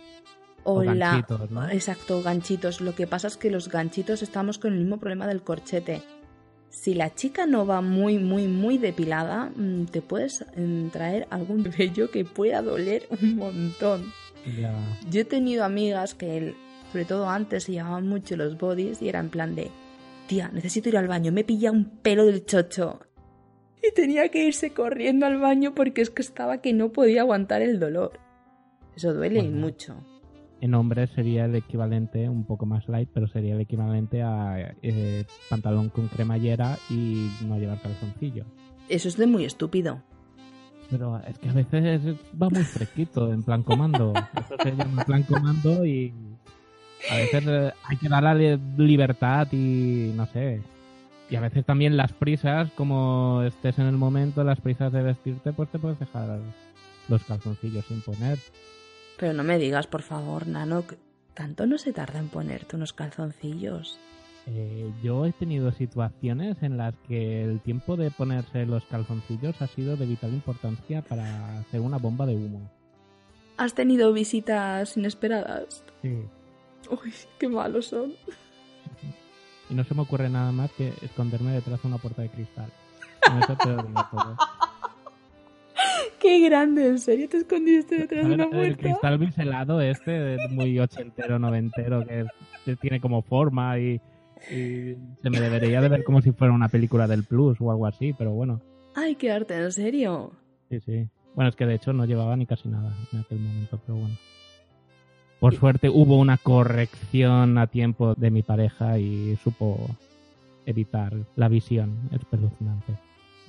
[0.64, 1.70] o, ganchitos, ¿no?
[1.70, 2.82] Exacto, ganchitos.
[2.82, 6.02] Lo que pasa es que los ganchitos estamos con el mismo problema del corchete.
[6.70, 11.64] Si la chica no va muy, muy, muy depilada, mm, te puedes mm, traer algún
[11.78, 14.12] vello que pueda doler un montón.
[15.10, 16.56] Yo he tenido amigas que,
[16.91, 19.72] sobre todo antes, se llamaban mucho los bodies y era en plan de,
[20.28, 23.00] tía, necesito ir al baño, me pilla un pelo del chocho.
[23.82, 27.62] Y tenía que irse corriendo al baño porque es que estaba que no podía aguantar
[27.62, 28.20] el dolor.
[28.96, 29.98] Eso duele mucho
[30.64, 35.26] en hombres sería el equivalente, un poco más light, pero sería el equivalente a eh,
[35.50, 38.46] pantalón con cremallera y no llevar calzoncillo.
[38.88, 40.04] Eso es de muy estúpido.
[40.89, 44.13] Pero es que a veces va muy fresquito, en plan comando.
[44.15, 46.13] Eso se llama plan comando y
[47.09, 50.61] a veces eh, hay que darle libertad y no sé.
[51.29, 55.51] Y a veces también las prisas, como estés en el momento, las prisas de vestirte,
[55.51, 56.39] pues te puedes dejar
[57.09, 58.38] los calzoncillos sin poner.
[59.17, 60.84] Pero no me digas, por favor, Nano,
[61.34, 63.99] tanto no se tarda en ponerte unos calzoncillos.
[64.46, 69.68] Eh, yo he tenido situaciones en las que el tiempo de ponerse los calzoncillos ha
[69.68, 72.70] sido de vital importancia para hacer una bomba de humo.
[73.56, 75.86] ¿Has tenido visitas inesperadas?
[76.02, 76.24] Sí.
[76.89, 78.12] Uy, qué malos son.
[79.70, 82.70] Y no se me ocurre nada más que esconderme detrás de una puerta de cristal.
[83.26, 84.38] Con eso te lo digo todo.
[86.20, 88.68] Qué grande, ¿en serio te escondiste detrás de una puerta?
[88.68, 92.04] El cristal biselado este, muy ochentero, noventero,
[92.66, 94.02] que tiene como forma y,
[94.48, 98.14] se me debería de ver como si fuera una película del Plus o algo así,
[98.14, 98.62] pero bueno.
[98.96, 100.32] Ay, qué arte, ¿en serio?
[100.70, 101.08] Sí, sí.
[101.36, 104.16] Bueno, es que de hecho no llevaba ni casi nada en aquel momento, pero bueno.
[105.39, 109.78] Por suerte hubo una corrección a tiempo de mi pareja y supo
[110.66, 112.94] evitar la visión espeluznante.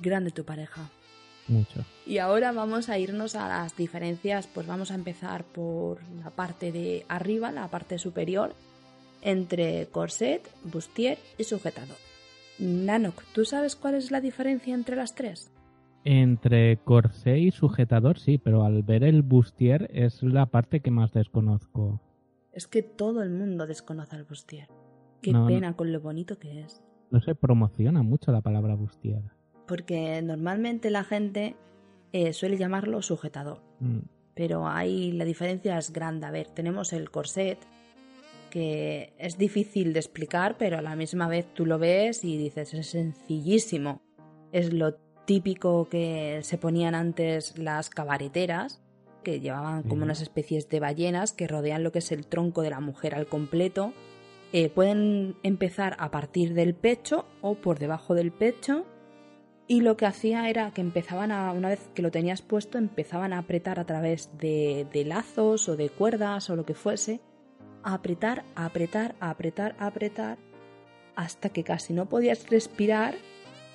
[0.01, 0.89] Grande tu pareja.
[1.47, 1.85] Mucho.
[2.05, 6.71] Y ahora vamos a irnos a las diferencias, pues vamos a empezar por la parte
[6.71, 8.53] de arriba, la parte superior,
[9.25, 11.97] entre corset, bustier y sujetador.
[12.59, 15.51] Nanok, ¿tú sabes cuál es la diferencia entre las tres?
[16.05, 21.11] Entre corset y sujetador sí, pero al ver el bustier es la parte que más
[21.11, 21.99] desconozco.
[22.53, 24.69] Es que todo el mundo desconoce el bustier.
[25.21, 26.81] Qué pena con lo bonito que es.
[27.11, 29.23] No se promociona mucho la palabra bustier
[29.65, 31.55] porque normalmente la gente
[32.11, 33.61] eh, suele llamarlo sujetador.
[33.79, 33.99] Mm.
[34.33, 36.25] Pero ahí la diferencia es grande.
[36.25, 37.59] A ver, tenemos el corset,
[38.55, 42.73] que es difícil de explicar, pero a la misma vez tú lo ves y dices,
[42.73, 44.01] es sencillísimo.
[44.53, 44.93] Es lo
[45.25, 48.81] típico que se ponían antes las cabareteras,
[49.25, 52.69] que llevaban como unas especies de ballenas que rodean lo que es el tronco de
[52.69, 53.91] la mujer al completo.
[54.53, 58.85] Eh, pueden empezar a partir del pecho o por debajo del pecho
[59.67, 63.33] y lo que hacía era que empezaban a, una vez que lo tenías puesto, empezaban
[63.33, 67.19] a apretar a través de, lazos o de cuerdas o lo que fuese,
[67.85, 70.37] a apretar, a apretar, a apretar, a apretar,
[71.15, 73.15] hasta que casi no podías respirar,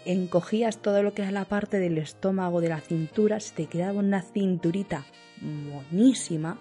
[0.04, 4.00] encogías todo lo que era la parte del estómago, de la cintura, se te quedaba
[4.00, 5.06] una cinturita
[5.40, 6.58] monísima,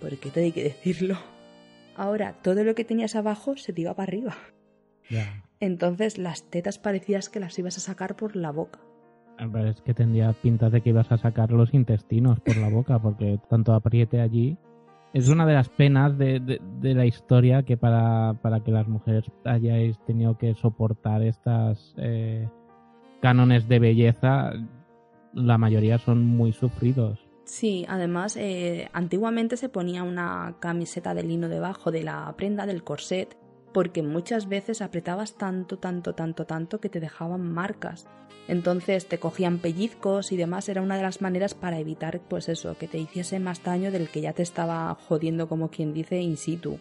[0.00, 1.18] porque todo hay que decirlo.
[1.96, 4.36] Ahora, todo lo que tenías abajo se te iba para arriba.
[5.60, 8.80] Entonces las tetas parecías que las ibas a sacar por la boca.
[9.38, 13.00] Pero es que tendría pinta de que ibas a sacar los intestinos por la boca,
[13.00, 14.58] porque tanto apriete allí.
[15.14, 19.24] Es una de las penas de, de- la historia que para, para que las mujeres
[19.44, 22.48] hayáis tenido que soportar estas eh,
[23.22, 24.52] cánones de belleza,
[25.32, 27.20] la mayoría son muy sufridos.
[27.44, 32.82] Sí, además, eh, antiguamente se ponía una camiseta de lino debajo de la prenda del
[32.82, 33.36] corset
[33.74, 38.06] porque muchas veces apretabas tanto, tanto, tanto, tanto que te dejaban marcas.
[38.46, 42.76] Entonces te cogían pellizcos y demás, era una de las maneras para evitar, pues eso,
[42.78, 46.36] que te hiciese más daño del que ya te estaba jodiendo, como quien dice, in
[46.36, 46.78] situ.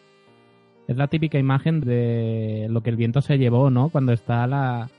[0.87, 3.89] Es la típica imagen de lo que el viento se llevó, ¿no?
[3.89, 4.89] Cuando está la,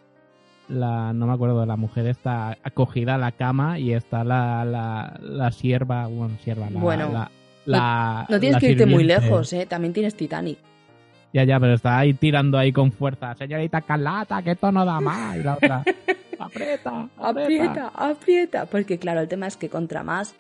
[0.69, 5.19] la no me acuerdo, la mujer está acogida a la cama y está la, la,
[5.23, 7.31] la sierva, bueno, sierva, la, Bueno, la,
[7.67, 9.67] la- No tienes que irte muy lejos, ¿eh?
[9.67, 10.59] También tienes Titanic.
[11.35, 13.35] Ya, ya, pero está ahí tirando ahí con fuerza.
[13.35, 15.37] Señorita Calata, que esto no da más.
[15.37, 15.79] Y la otra,
[16.39, 17.19] aprieta, aprieta.
[17.19, 18.67] Aprieta, aprieta.
[18.67, 20.37] Porque claro, el tema es que contra más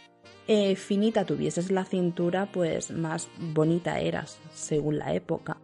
[0.47, 5.57] eh, finita tuvieses la cintura, pues más bonita eras, según la época.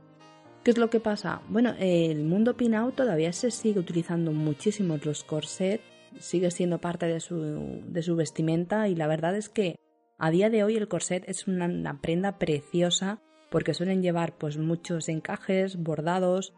[0.64, 1.43] ¿Qué es lo que pasa?
[1.49, 5.85] Bueno, el mundo pin-out todavía se sigue utilizando muchísimo los corsets,
[6.18, 9.76] sigue siendo parte de su, de su vestimenta y la verdad es que
[10.18, 14.57] a día de hoy el corset es una, una prenda preciosa porque suelen llevar pues
[14.57, 16.53] muchos encajes, bordados,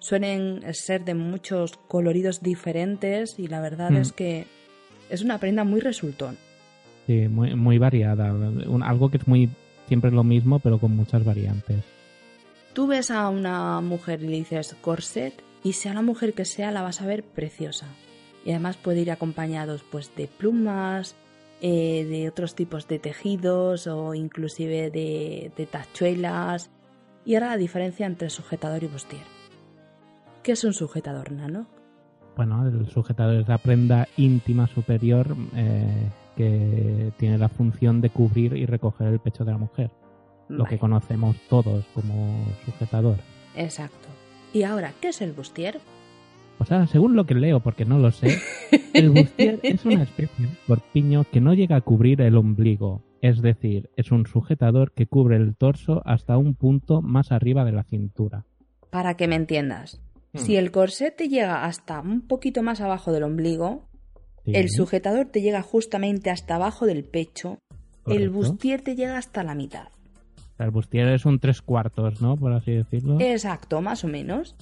[0.00, 3.96] suelen ser de muchos coloridos diferentes y la verdad Mm.
[3.96, 4.46] es que
[5.10, 6.36] es una prenda muy resultón.
[7.06, 8.32] Sí, muy, muy variada.
[8.32, 9.50] Un- algo que es muy
[9.86, 11.82] siempre lo mismo, pero con muchas variantes.
[12.74, 15.32] Tú ves a una mujer y le dices corset
[15.64, 17.86] y sea la mujer que sea la vas a ver preciosa.
[18.44, 21.16] Y además puede ir acompañados pues de plumas,
[21.60, 26.70] eh, de otros tipos de tejidos o inclusive de, de tachuelas.
[27.24, 29.38] Y ahora la diferencia entre sujetador y bustier.
[30.42, 31.66] ¿Qué es un sujetador, Nano?
[32.36, 38.56] Bueno, el sujetador es la prenda íntima superior eh, que tiene la función de cubrir
[38.56, 39.90] y recoger el pecho de la mujer.
[40.48, 43.16] Lo que conocemos todos como sujetador.
[43.56, 44.08] Exacto.
[44.52, 45.80] Y ahora, ¿qué es el bustier?
[46.58, 48.38] O sea, según lo que leo, porque no lo sé,
[48.94, 53.02] el bustier es una especie de corpiño que no llega a cubrir el ombligo.
[53.20, 57.72] Es decir, es un sujetador que cubre el torso hasta un punto más arriba de
[57.72, 58.44] la cintura.
[58.90, 60.00] Para que me entiendas.
[60.32, 60.38] Hmm.
[60.38, 63.88] Si el corset te llega hasta un poquito más abajo del ombligo,
[64.44, 67.58] Sí, El sujetador te llega justamente hasta abajo del pecho.
[68.06, 69.88] El bustier te llega hasta la mitad.
[70.58, 72.36] El bustier es un tres cuartos, ¿no?
[72.36, 73.20] Por así decirlo.
[73.20, 74.56] Exacto, más o menos.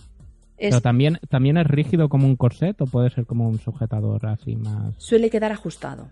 [0.59, 4.27] Es- Pero también, también es rígido como un corset o puede ser como un sujetador
[4.27, 4.95] así más.
[4.99, 6.11] Suele quedar ajustado.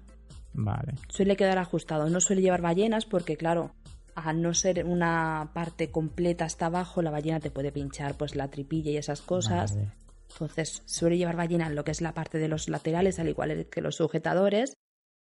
[0.53, 0.95] Vale.
[1.09, 2.09] Suele quedar ajustado.
[2.11, 3.73] No suele llevar ballenas porque, claro,
[4.15, 8.49] al no ser una parte completa hasta abajo, la ballena te puede pinchar pues la
[8.49, 9.75] tripilla y esas cosas.
[9.75, 9.89] Vale.
[10.31, 13.67] Entonces suele llevar ballena en lo que es la parte de los laterales, al igual
[13.71, 14.75] que los sujetadores.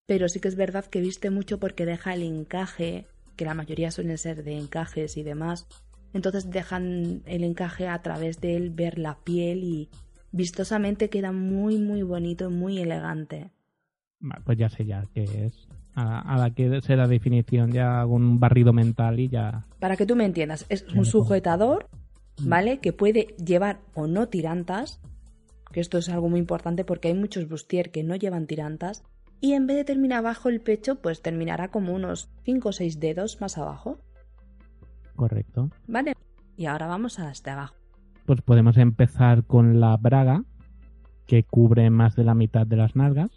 [0.07, 3.07] Pero sí que es verdad que viste mucho porque deja el encaje,
[3.37, 5.67] que la mayoría suelen ser de encajes y demás.
[6.13, 9.89] Entonces dejan el encaje a través de él ver la piel y
[10.33, 13.51] vistosamente queda muy muy bonito, muy elegante.
[14.45, 15.69] Pues ya sé ya qué es.
[15.95, 19.65] A, a la que la definición, ya hago un barrido mental y ya.
[19.81, 21.89] Para que tú me entiendas, es un sujetador,
[22.41, 22.79] ¿vale?
[22.79, 25.01] Que puede llevar o no tirantas,
[25.73, 29.03] que esto es algo muy importante porque hay muchos bustier que no llevan tirantas,
[29.41, 33.01] y en vez de terminar abajo el pecho, pues terminará como unos 5 o 6
[33.01, 33.99] dedos más abajo,
[35.19, 35.69] Correcto.
[35.87, 36.15] ¿vale?
[36.57, 37.75] Y ahora vamos hasta abajo.
[38.25, 40.45] Pues podemos empezar con la braga,
[41.27, 43.31] que cubre más de la mitad de las nalgas.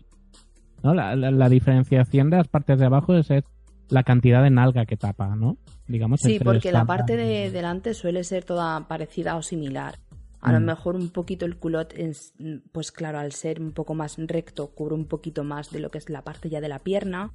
[0.83, 0.93] ¿No?
[0.93, 3.43] La, la- la diferenciación de las partes de abajo es, es
[3.89, 5.57] la cantidad de nalga que tapa, ¿no?
[5.87, 9.95] Digamos, Sí, porque la parte de y- delante suele ser toda parecida o similar.
[10.39, 10.63] A lo Mm.
[10.63, 12.33] mejor un poquito el culot, es-
[12.71, 15.97] pues claro, al ser un poco más recto, cubre un poquito más de lo que
[15.99, 17.31] es la parte ya de la pierna,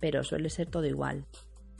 [0.00, 1.24] pero suele ser todo igual.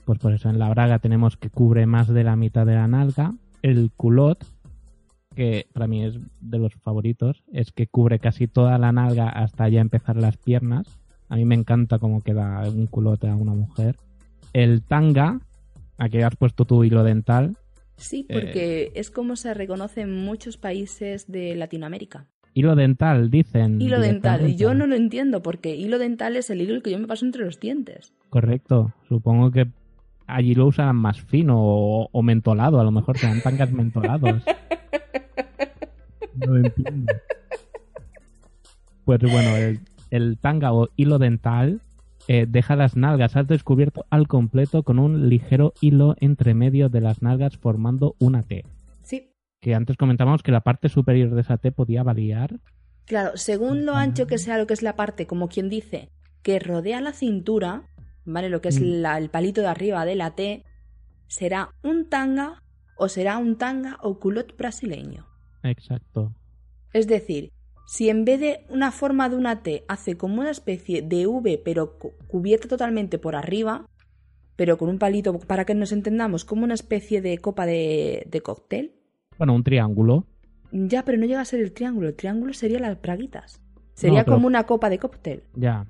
[0.05, 2.89] Pues por eso en la braga tenemos que cubre más de la mitad de la
[2.89, 3.33] nalga.
[3.63, 4.45] El culot,
[5.35, 9.69] que para mí es de los favoritos, es que cubre casi toda la nalga hasta
[9.69, 10.87] ya empezar las piernas.
[11.29, 13.97] A mí me encanta cómo queda un culote a una mujer.
[14.53, 15.41] El tanga,
[15.99, 17.57] aquí has puesto tu hilo dental.
[17.97, 22.27] Sí, Eh, porque es como se reconoce en muchos países de Latinoamérica.
[22.55, 23.81] Hilo dental, dicen.
[23.81, 24.57] Hilo dental.
[24.57, 27.45] Yo no lo entiendo porque hilo dental es el hilo que yo me paso entre
[27.47, 28.13] los dientes.
[28.29, 28.93] Correcto.
[29.09, 29.69] Supongo que
[30.35, 32.81] allí lo usan más fino o, o mentolado.
[32.81, 34.43] A lo mejor sean tangas mentolados.
[36.35, 37.13] No lo entiendo.
[39.05, 39.81] Pues bueno, el,
[40.11, 41.81] el tanga o hilo dental
[42.29, 47.01] eh, deja las nalgas al descubierto al completo con un ligero hilo entre medio de
[47.01, 48.65] las nalgas formando una T.
[49.03, 49.33] Sí.
[49.61, 52.61] Que antes comentábamos que la parte superior de esa T podía variar.
[53.07, 56.11] Claro, según lo ancho que sea lo que es la parte, como quien dice,
[56.43, 57.89] que rodea la cintura,
[58.25, 58.49] ¿vale?
[58.49, 58.85] Lo que es Mm.
[59.03, 60.65] la- el palito de arriba de la T,
[61.29, 62.63] será un tanga
[62.97, 65.27] o será un tanga o culot brasileño.
[65.63, 66.33] Exacto.
[66.93, 67.51] Es decir,
[67.87, 71.61] si en vez de una forma de una T hace como una especie de V
[71.65, 73.87] pero cu- cubierta totalmente por arriba,
[74.57, 78.41] pero con un palito, para que nos entendamos, como una especie de copa de, de
[78.43, 78.95] cóctel,
[79.39, 80.27] Bueno, un triángulo.
[80.71, 83.61] ya, pero no llega a ser el triángulo, el triángulo sería las braguitas.
[83.95, 85.43] Sería pero- como una copa de cóctel.
[85.55, 85.87] Ya.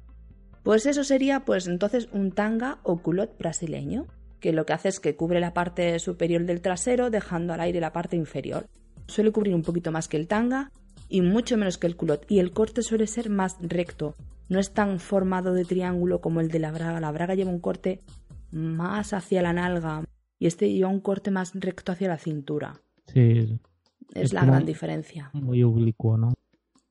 [0.63, 4.07] Pues eso sería, pues entonces, un tanga o culot brasileño,
[4.39, 7.81] que lo que hace es que cubre la parte superior del trasero, dejando al aire
[7.81, 8.67] la parte inferior.
[9.07, 10.71] Suele cubrir un poquito más que el tanga
[11.09, 14.15] y mucho menos que el culot, y el corte suele ser más recto.
[14.49, 17.01] No es tan formado de triángulo como el de la braga.
[17.01, 18.01] La braga lleva un corte
[18.51, 20.05] más hacia la nalga
[20.39, 22.81] y este lleva un corte más recto hacia la cintura.
[23.07, 23.21] Sí.
[23.31, 23.51] Es,
[24.15, 25.31] Es la gran diferencia.
[25.33, 26.35] Muy oblicuo, ¿no?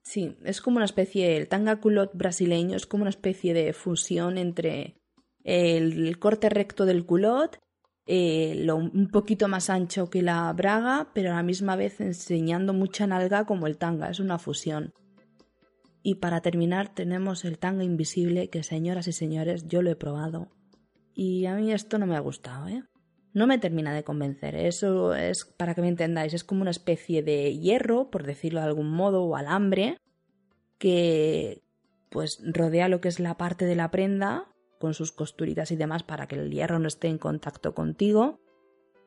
[0.04, 4.38] Sí, es como una especie, el tanga culot brasileño es como una especie de fusión
[4.38, 4.96] entre
[5.44, 7.60] el corte recto del culot,
[8.08, 12.74] eh, lo, un poquito más ancho que la braga, pero a la misma vez enseñando
[12.74, 14.94] mucha nalga como el tanga, es una fusión.
[16.04, 20.50] Y para terminar tenemos el tanga invisible que señoras y señores yo lo he probado
[21.14, 22.84] y a mí esto no me ha gustado, ¿eh?
[23.34, 24.56] No me termina de convencer.
[24.56, 28.68] Eso es, para que me entendáis, es como una especie de hierro, por decirlo de
[28.68, 29.98] algún modo, o alambre,
[30.78, 31.62] que
[32.10, 36.04] pues rodea lo que es la parte de la prenda, con sus costuritas y demás,
[36.04, 38.40] para que el hierro no esté en contacto contigo.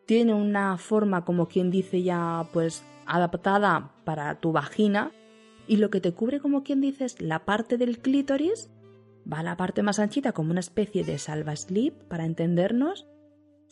[0.06, 5.12] Tiene una forma, como quien dice ya, pues adaptada para tu vagina.
[5.66, 8.70] Y lo que te cubre, como quien dice, es la parte del clítoris.
[9.30, 13.06] Va a la parte más anchita, como una especie de salva slip, para entendernos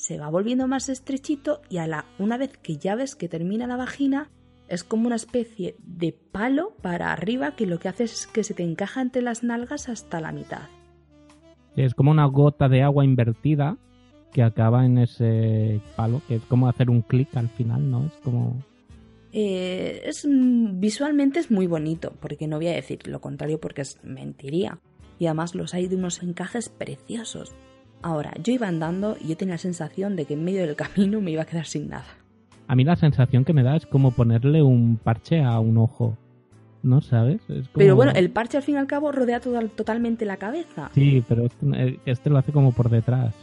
[0.03, 3.68] se va volviendo más estrechito y a la una vez que ya ves que termina
[3.68, 4.30] la vagina
[4.66, 8.53] es como una especie de palo para arriba que lo que hace es que se
[8.53, 10.62] te encaja entre las nalgas hasta la mitad.
[11.76, 13.76] Es como una gota de agua invertida
[14.32, 18.07] que acaba en ese palo, que es como hacer un clic al final, ¿no?
[18.07, 18.61] Es como...
[19.30, 24.03] Eh, es visualmente es muy bonito, porque no voy a decir lo contrario porque es
[24.03, 24.80] mentiría.
[25.20, 27.55] Y además los hay de unos encajes preciosos.
[28.03, 31.20] Ahora, yo iba andando y yo tenía la sensación de que en medio del camino
[31.20, 32.05] me iba a quedar sin nada.
[32.68, 36.16] A mí la sensación que me da es como ponerle un parche a un ojo,
[36.82, 37.40] ¿no sabes?
[37.48, 40.36] Es como- Pero bueno, el parche al fin y al cabo rodea total- totalmente la
[40.36, 40.90] cabeza.
[40.94, 43.34] Sí, pero este, este lo hace como por detrás.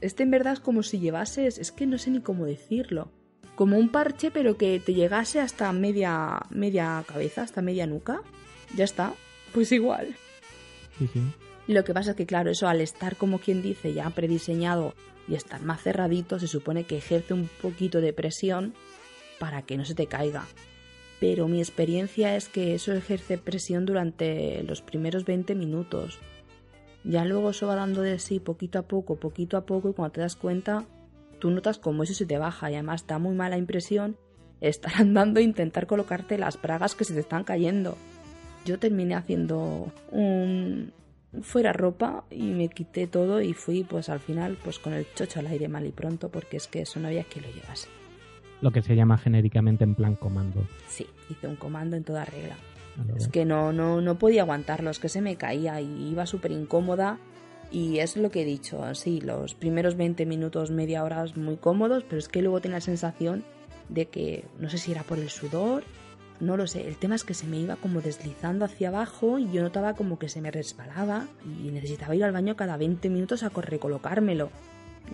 [0.00, 3.08] Este en verdad es como si llevases, es que no sé ni cómo decirlo,
[3.54, 8.20] como un parche pero que te llegase hasta media, media cabeza, hasta media nuca.
[8.76, 9.12] Ya está,
[9.54, 10.08] pues igual.
[10.98, 11.22] Sí, sí.
[11.66, 14.94] Lo que pasa es que claro, eso al estar como quien dice ya prediseñado
[15.28, 18.74] y estar más cerradito, se supone que ejerce un poquito de presión
[19.40, 20.46] para que no se te caiga.
[21.18, 26.18] Pero mi experiencia es que eso ejerce presión durante los primeros 20 minutos.
[27.04, 30.12] Ya luego eso va dando de sí poquito a poco, poquito a poco, y cuando
[30.12, 30.84] te das cuenta,
[31.38, 34.16] tú notas como eso se te baja y además da muy mala impresión
[34.60, 37.96] estar andando e intentar colocarte las bragas que se te están cayendo.
[38.64, 40.92] Yo terminé haciendo un
[41.42, 45.40] fuera ropa y me quité todo y fui pues al final pues con el chocho
[45.40, 47.88] al aire mal y pronto porque es que eso no había que lo llevase.
[48.60, 50.66] Lo que se llama genéricamente en plan comando.
[50.88, 52.56] Sí, hice un comando en toda regla.
[53.16, 56.52] Es que no, no, no podía aguantarlo, es que se me caía y iba súper
[56.52, 57.18] incómoda.
[57.70, 62.04] Y es lo que he dicho, sí, los primeros 20 minutos, media hora muy cómodos,
[62.04, 63.44] pero es que luego tenía la sensación
[63.88, 65.84] de que, no sé si era por el sudor,
[66.40, 69.50] no lo sé, el tema es que se me iba como deslizando hacia abajo y
[69.52, 73.42] yo notaba como que se me resbalaba y necesitaba ir al baño cada 20 minutos
[73.42, 74.50] a recolocármelo.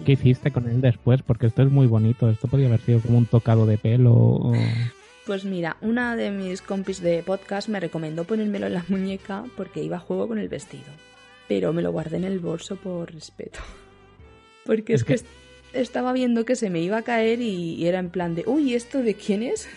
[0.07, 1.23] ¿Qué hiciste con él después?
[1.23, 2.31] Porque esto es muy bonito.
[2.31, 4.13] Esto podría haber sido como un tocado de pelo.
[4.15, 4.53] o-
[5.27, 9.81] Pues mira, una de mis compis de podcast me recomendó ponérmelo en la muñeca porque
[9.83, 10.83] iba a juego con el vestido.
[11.47, 13.61] Pero me lo guardé en el bolso por respeto.
[14.67, 15.27] Porque es, Es que, que- est-
[15.75, 18.99] estaba viendo que se me iba a caer y era en plan de, uy, ¿esto
[19.03, 19.69] de quién es?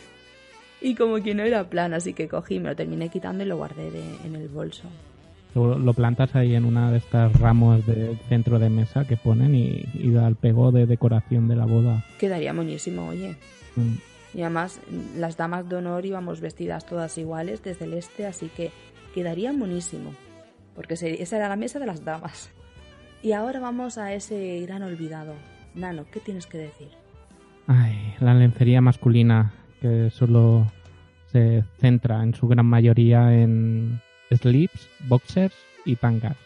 [0.85, 3.57] Y como que no era plan, así que cogí, me lo terminé quitando y lo
[3.57, 4.87] guardé de- en el bolso.
[5.55, 9.83] Lo, plantas ahí en una de estas ramos de centro de mesa que ponen y,
[9.95, 12.05] y da el pego de decoración de la boda.
[12.19, 13.35] Quedaría monísimo, oye.
[13.75, 13.93] Mm.
[14.37, 14.79] Y además,
[15.17, 18.69] las damas de honor íbamos vestidas todas iguales de celeste, así que
[19.15, 20.11] quedaría monísimo.
[20.75, 22.51] Porque esa era la mesa de las damas.
[23.23, 25.33] Y ahora vamos a ese gran olvidado.
[25.73, 26.89] Nano, ¿qué tienes que decir?
[27.65, 30.67] Ay, la lencería masculina que solo
[31.35, 33.99] se centra en su gran mayoría en
[34.31, 36.37] slips, boxers y tangas.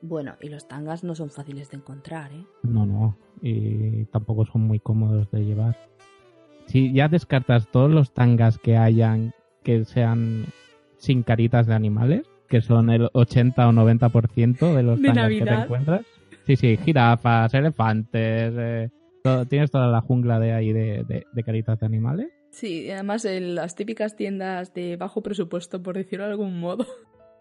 [0.00, 2.42] Bueno, y los tangas no son fáciles de encontrar, ¿eh?
[2.62, 3.18] No, no.
[3.42, 5.76] Y tampoco son muy cómodos de llevar.
[6.68, 10.46] Si ya descartas todos los tangas que hayan que sean
[10.96, 15.44] sin caritas de animales, que son el 80 o 90% de los De tangas que
[15.44, 16.00] te encuentras.
[16.46, 18.88] Sí, sí, jirafas, elefantes, eh,
[19.22, 22.28] todo- tienes toda la jungla de ahí de, de- de caritas de animales.
[22.54, 26.86] Sí, además en las típicas tiendas de bajo presupuesto, por decirlo de algún modo,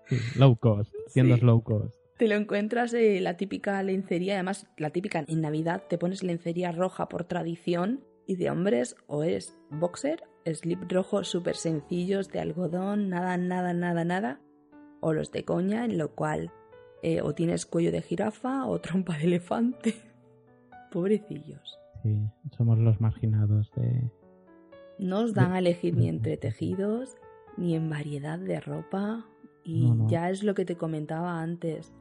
[0.38, 1.45] low cost, tiendas Sí.
[1.45, 1.95] low cost.
[2.18, 6.72] te lo encuentras eh, la típica lencería, además la típica en Navidad te pones lencería
[6.72, 13.09] roja por tradición y de hombres o es boxer, slip rojo súper sencillos de algodón,
[13.09, 14.41] nada, nada, nada, nada,
[14.99, 16.51] o los de coña, en lo cual
[17.03, 19.93] eh, o tienes cuello de jirafa o trompa de elefante.
[20.91, 21.78] Pobrecillos.
[22.01, 22.18] Sí,
[22.57, 24.09] somos los marginados de...
[25.00, 27.16] No os dan a elegir ni entre tejidos,
[27.58, 29.26] ni en variedad de ropa.
[29.64, 30.08] Y No, no.
[30.10, 31.94] ya es lo que te comentaba antes,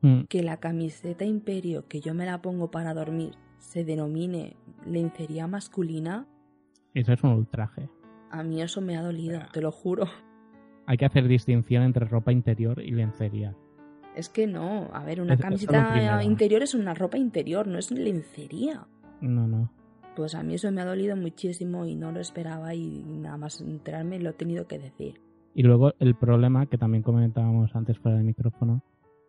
[0.00, 4.54] Mm, que la camiseta imperio que yo me la pongo para dormir se denomine
[4.86, 6.26] lencería masculina,
[6.92, 7.88] Eso es un ultraje.
[8.30, 10.04] a mí eso me ha dolido, te lo juro.
[10.86, 13.56] Hay que hacer distinción entre ropa interior y lencería.
[14.14, 17.90] Es que no, a ver, una Es- camiseta interior es una ropa interior, no es
[17.90, 18.86] lencería.
[19.22, 19.70] No, no.
[20.16, 23.60] Pues a mí eso me ha dolido muchísimo y no lo esperaba y nada más
[23.60, 25.20] enterarme lo he tenido que decir.
[25.54, 28.82] Y luego el problema que también comentábamos antes fuera del micrófono,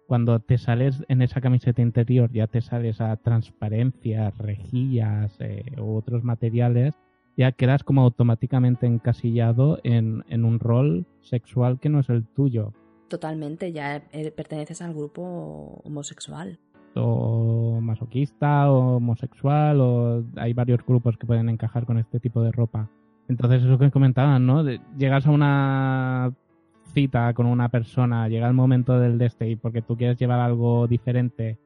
[0.08, 5.96] cuando te sales en esa camiseta interior, ya te sales a transparencias, rejillas eh, u
[5.96, 6.94] otros materiales,
[7.38, 12.74] ya quedas como automáticamente encasillado en, en un rol sexual que no es el tuyo.
[13.08, 16.60] Totalmente, ya eh, perteneces al grupo homosexual.
[16.98, 22.52] O masoquista, o homosexual, o hay varios grupos que pueden encajar con este tipo de
[22.52, 22.90] ropa.
[23.28, 24.64] Entonces, eso que comentaban, ¿no?
[24.64, 26.34] De- llegas a una
[26.94, 30.40] cita con una persona, llega el momento del de este y porque tú quieres llevar
[30.40, 31.58] algo diferente,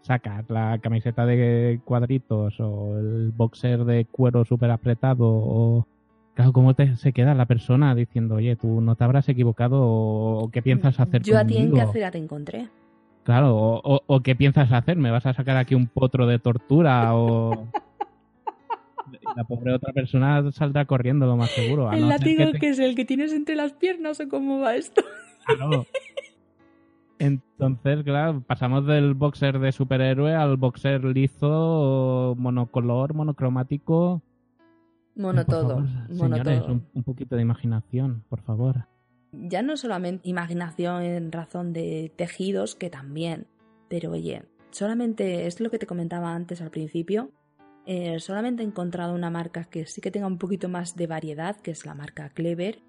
[0.00, 5.86] sacas la camiseta de cuadritos o el boxer de cuero súper apretado o...
[6.34, 10.48] Claro, ¿cómo te, se queda la persona diciendo, oye, tú no te habrás equivocado o,
[10.50, 12.68] qué piensas hacer Yo a ti en qué conmigo?" acera te encontré.
[13.24, 16.38] Claro, o, o- o qué piensas hacer, ¿me vas a sacar aquí un potro de
[16.38, 17.68] tortura o...?
[19.36, 21.88] La pobre otra persona saldrá corriendo, lo más seguro.
[21.90, 24.76] a ¿El no látigo que es el que tienes entre las piernas o cómo va
[24.76, 25.02] esto?
[25.46, 25.86] Claro.
[27.18, 34.22] Entonces, claro, pasamos del boxer de superhéroe al boxer liso, monocolor, monocromático.
[35.16, 36.62] Mono Por todo, favor, mono señores.
[36.68, 38.86] Un, un poquito de imaginación, por favor.
[39.32, 43.46] Ya no solamente imaginación en razón de tejidos, que también,
[43.88, 47.30] pero oye, solamente es lo que te comentaba antes al principio.
[47.86, 51.56] eh, solamente he encontrado una marca que sí que tenga un poquito más de variedad,
[51.56, 52.82] que es la marca Clever,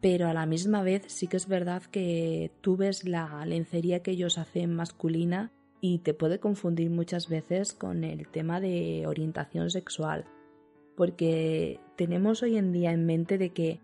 [0.00, 4.12] pero a la misma vez sí que es verdad que tú ves la lencería que
[4.12, 10.24] ellos hacen masculina y te puede confundir muchas veces con el tema de orientación sexual,
[10.96, 13.80] porque tenemos hoy en día en mente de que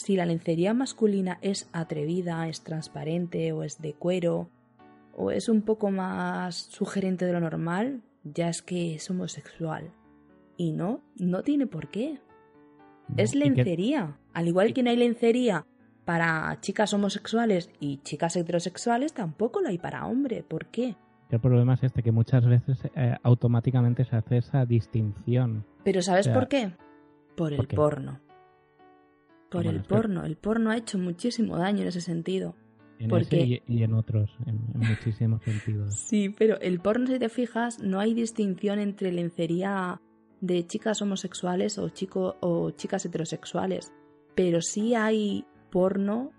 [0.00, 4.48] si la lencería masculina es atrevida, es transparente o es de cuero
[5.16, 9.90] o es un poco más sugerente de lo normal, ya es que es homosexual.
[10.56, 12.20] Y no, no tiene por qué.
[13.16, 14.16] Es ¿Y qué- lencería.
[14.32, 15.66] Al igual que no hay lencería
[16.04, 20.42] para chicas homosexuales y chicas heterosexuales, tampoco la hay para hombre.
[20.42, 20.96] ¿Por qué?
[21.30, 25.64] El problema es este, que muchas veces eh, automáticamente se hace esa distinción.
[25.84, 26.72] Pero ¿sabes O sea, por qué?
[27.36, 27.76] Por el ¿por qué?
[27.76, 28.20] porno.
[29.50, 30.24] Por Bueno, el que- porno.
[30.24, 32.54] El porno ha hecho muchísimo daño en ese sentido.
[32.98, 33.62] En ¿Por ese qué?
[33.66, 35.94] y, y en otros, en, en muchísimos sentidos.
[35.94, 40.00] Sí, pero el porno, si te fijas, no hay distinción entre lencería
[40.40, 43.92] de chicas homosexuales o, chico, o chicas heterosexuales.
[44.34, 46.30] Pero sí hay porno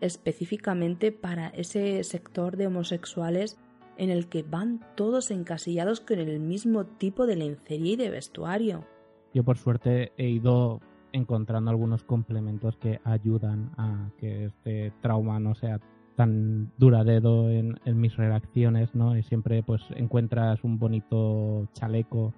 [0.00, 3.56] específicamente para ese sector de homosexuales
[3.96, 8.84] en el que van todos encasillados con el mismo tipo de lencería y de vestuario.
[9.32, 10.80] Yo por suerte he ido
[11.12, 15.80] encontrando algunos complementos que ayudan a que este trauma no sea
[16.16, 19.16] tan duradero en, en mis reacciones, ¿no?
[19.16, 22.34] Y siempre pues encuentras un bonito chaleco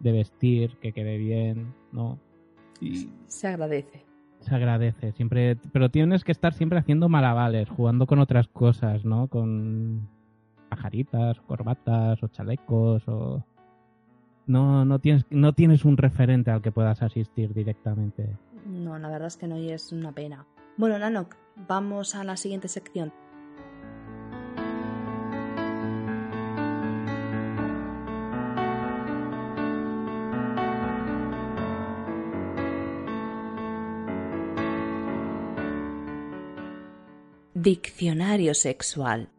[0.00, 2.18] de vestir que quede bien, ¿no?
[2.80, 4.04] Y Se agradece.
[4.40, 9.28] se agradece siempre, pero tienes que estar siempre haciendo malavales, jugando con otras cosas, ¿no?
[9.28, 10.08] Con
[10.68, 13.44] pajaritas, corbatas o chalecos o
[14.48, 18.36] no no tienes no tienes un referente al que puedas asistir directamente.
[18.66, 20.46] No, la verdad es que no y es una pena.
[20.76, 21.36] Bueno, Nanok,
[21.68, 23.12] vamos a la siguiente sección.
[37.54, 39.30] Diccionario sexual.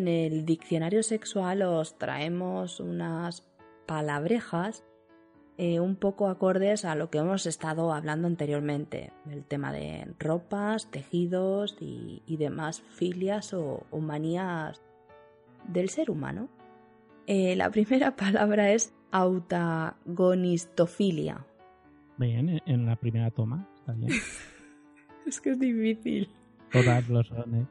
[0.00, 3.46] En el diccionario sexual os traemos unas
[3.86, 4.82] palabrejas
[5.58, 10.90] eh, un poco acordes a lo que hemos estado hablando anteriormente, el tema de ropas,
[10.90, 14.80] tejidos y, demás filias o, manías
[15.68, 16.48] del ser humano.
[17.26, 21.44] Eh, la primera palabra es autagonistofilia.
[22.16, 24.10] Bien, en la primera toma, está bien.
[25.26, 26.30] es que es difícil.
[26.72, 27.68] Todas lo son.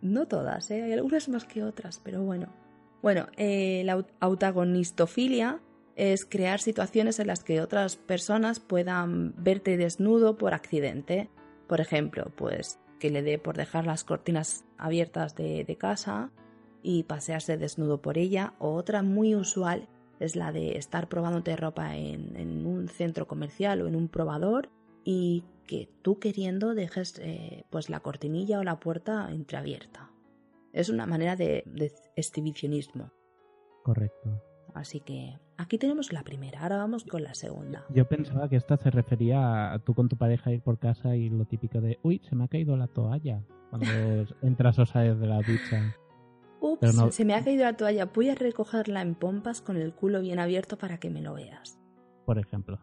[0.00, 0.82] No todas, ¿eh?
[0.82, 2.48] hay algunas más que otras, pero bueno.
[3.02, 5.60] Bueno, eh, la autagonistofilia
[5.96, 11.28] es crear situaciones en las que otras personas puedan verte desnudo por accidente.
[11.66, 16.30] Por ejemplo, pues que le dé por dejar las cortinas abiertas de, casa
[16.82, 18.54] y pasearse desnudo por ella.
[18.58, 19.88] O otra muy usual
[20.20, 24.70] es la de estar probándote ropa en, un centro comercial o en un probador
[25.04, 30.10] y que tú queriendo dejes eh, pues la cortinilla o la puerta entreabierta.
[30.72, 33.12] Es una manera de, de exhibicionismo.
[33.84, 34.42] Correcto.
[34.74, 37.84] Así que aquí tenemos la primera, ahora vamos con la segunda.
[37.90, 41.30] Yo pensaba que esta se refería a tú con tu pareja ir por casa y
[41.30, 43.86] lo típico de, uy, se me ha caído la toalla cuando
[44.42, 45.96] entras o sales de la ducha.
[46.60, 50.20] Ups, se me ha caído la toalla, voy a recogerla en pompas con el culo
[50.20, 51.78] bien abierto para que me lo veas.
[52.24, 52.78] Por ejemplo.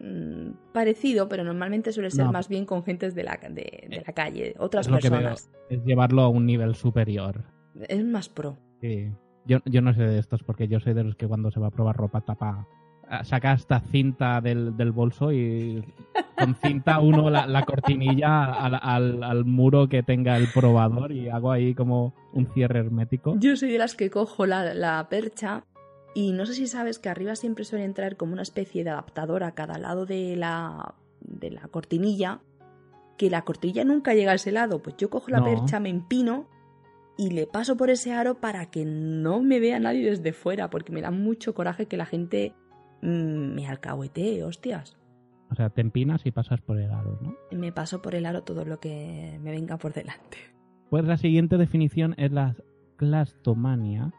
[0.00, 4.12] Mm, parecido, pero normalmente suele ser más bien con gentes de la, de, de la
[4.14, 5.50] calle, otras personas.
[5.68, 7.44] es llevarlo a un nivel superior.
[7.86, 8.56] Es más pro.
[8.80, 9.10] Sí.
[9.44, 11.66] Yo, yo no sé de estos porque yo soy de los que cuando se va
[11.68, 12.66] a probar ropa tapa
[13.24, 15.82] saca esta cinta del, del bolso y
[16.38, 21.28] con cinta uno la, la cortinilla al, al, al, muro que tenga el probador y
[21.28, 23.34] hago ahí como un cierre hermético.
[23.38, 25.64] Yo soy de las que cojo la, la percha
[26.14, 29.44] y no sé si sabes que arriba siempre suele entrar como una especie de adaptador
[29.44, 32.40] a cada lado de la, de la cortinilla,
[33.16, 34.82] que la cortinilla nunca llega a ese lado.
[34.82, 36.48] Pues yo cojo la percha, me empino
[37.16, 40.92] y le paso por ese aro para que no me vea nadie desde fuera, porque
[40.92, 42.54] me da mucho coraje que la gente
[43.02, 44.96] mm, me alcahuetee, hostias.
[45.50, 47.36] O sea, te empinas y pasas por el aro, ¿no?
[47.50, 50.38] Me paso por el aro todo lo que me venga por delante.
[50.88, 52.56] Pues la siguiente definición es la
[52.96, 54.12] clastomania,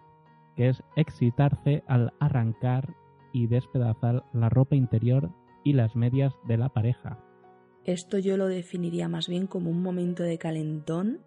[0.56, 2.94] que es excitarse al arrancar
[3.34, 5.32] y despedazar la ropa interior
[5.64, 7.20] y las medias de la pareja.
[7.84, 11.22] Esto yo lo definiría más bien como un momento de calentón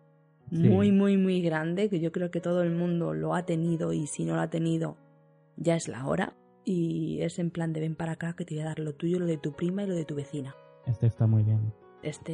[0.51, 4.07] muy, muy, muy grande, que yo creo que todo el mundo lo ha tenido y
[4.07, 4.97] si no lo ha tenido,
[5.57, 6.35] ya es la hora.
[6.65, 9.19] Y es en plan de ven para acá que te voy a dar lo tuyo,
[9.19, 10.55] lo de tu prima y lo de tu vecina.
[10.87, 11.73] Este está muy bien.
[12.03, 12.33] Este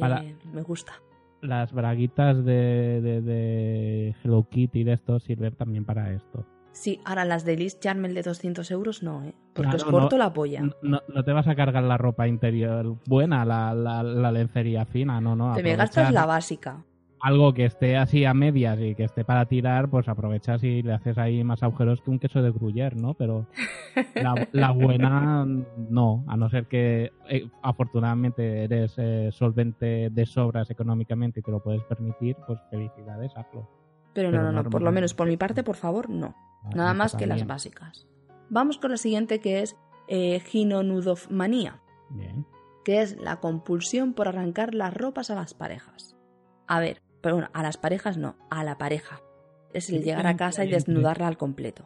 [0.53, 0.93] me gusta.
[1.41, 6.45] Las braguitas de, de, Hello Kitty de esto sirven también para esto.
[6.71, 9.33] Sí, ahora las de Liz Charmel de 200 euros no, ¿eh?
[9.53, 10.61] Porque os corto la polla.
[10.81, 15.35] No, no, te vas a cargar la ropa interior buena, la, la, lencería fina, no,
[15.35, 15.53] no.
[15.53, 16.85] Te me gastas la básica
[17.21, 20.93] algo que esté así a medias y que esté para tirar, pues aprovechas y le
[20.93, 23.13] haces ahí más agujeros que un queso de gruyer, ¿no?
[23.13, 23.47] Pero
[24.51, 31.39] la, buena no, a no ser que eh, afortunadamente eres eh, solvente de sobras económicamente
[31.39, 33.80] y te lo puedes permitir, pues felicidades, hazlo.
[34.13, 36.35] Pero, no, no, no, por lo menos por mi parte, por favor, no.
[36.75, 38.07] Nada más que las básicas.
[38.49, 41.81] Vamos con la siguiente que es eh, ginonudomanía.
[42.09, 42.45] Bien.
[42.83, 46.17] Que es la compulsión por arrancar las ropas a las parejas.
[46.67, 49.21] A ver, pero bueno, a las parejas no, a la pareja.
[49.73, 51.85] Es el llegar a casa y desnudarla al completo.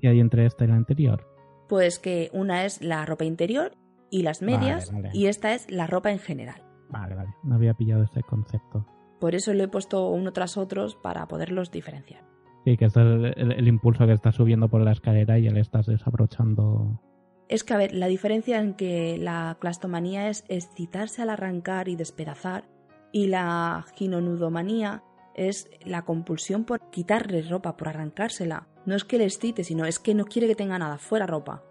[0.00, 1.28] ¿Qué hay entre esta y la anterior?
[1.68, 3.76] Pues que una es la ropa interior
[4.10, 6.62] y las medias y esta es la ropa en general.
[6.90, 7.34] Vale, vale.
[7.42, 8.86] No había pillado este concepto.
[9.20, 12.22] Por eso lo he puesto uno tras otros para poderlos diferenciar.
[12.64, 15.60] Sí, que este es el, impulso que está subiendo por la escalera y ya le
[15.60, 17.00] estás desabrochando.
[17.48, 21.96] Es que, a ver, la diferencia en que la clastomanía es excitarse al arrancar y
[21.96, 22.64] despedazar
[23.12, 25.02] y la ginonudomanía
[25.34, 28.66] es la compulsión por quitarle ropa, por arrancársela.
[28.86, 31.62] No es que le excite, sino es que no quiere que tenga nada, fuera ropa.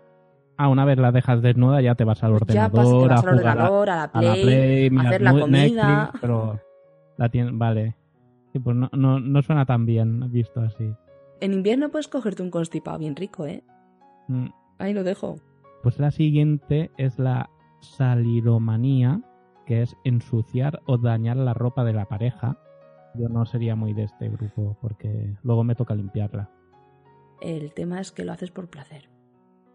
[0.57, 4.11] Ah, una vez la dejas desnuda ya te vas al ordenador, a, al ordenador, a,
[4.13, 6.11] la Play, a, hacer la comida.
[6.21, 6.59] pero
[7.17, 7.95] la vale.
[8.51, 10.93] pues no, no, no, suena tan bien visto así.
[11.41, 13.63] En invierno puedes cogerte un constipado bien rico, ¿eh?
[14.27, 14.47] Mm.
[14.79, 15.37] Ahí lo dejo.
[15.81, 17.49] Pues la siguiente es la
[17.81, 19.21] saliromanía,
[19.65, 22.57] que es ensuciar o dañar la ropa de la pareja.
[23.15, 26.49] Yo no sería muy de este grupo porque luego me toca limpiarla.
[27.41, 29.09] El tema es que lo haces por placer.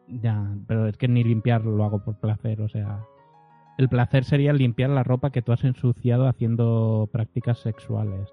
[0.09, 3.05] Ya, pero es que ni limpiarlo lo hago por placer, o sea,
[3.79, 8.29] el placer sería limpiar la ropa que tú has ensuciado haciendo prácticas sexuales.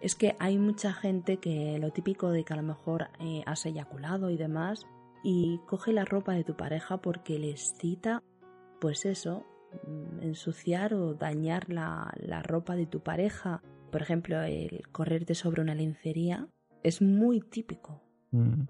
[0.00, 3.66] Es que hay mucha gente que lo típico de que a lo mejor eh, has
[3.66, 4.86] eyaculado y demás
[5.24, 8.22] y coge la ropa de tu pareja porque le excita,
[8.80, 9.44] pues eso,
[9.86, 13.62] Mm, ensuciar o dañar la, ropa de tu pareja.
[13.92, 16.48] Por ejemplo, el correrte sobre una lencería
[16.82, 18.02] Es muy típico.
[18.32, 18.62] Mm.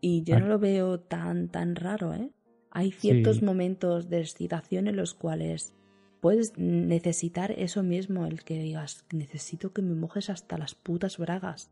[0.00, 0.40] Y yo Ah.
[0.40, 2.32] no lo veo tan, tan raro, ¿eh?
[2.72, 3.44] Hay ciertos Sí.
[3.44, 5.76] momentos de excitación en los cuales
[6.20, 11.70] puedes necesitar eso mismo, el que digas, necesito que me mojes hasta las putas bragas.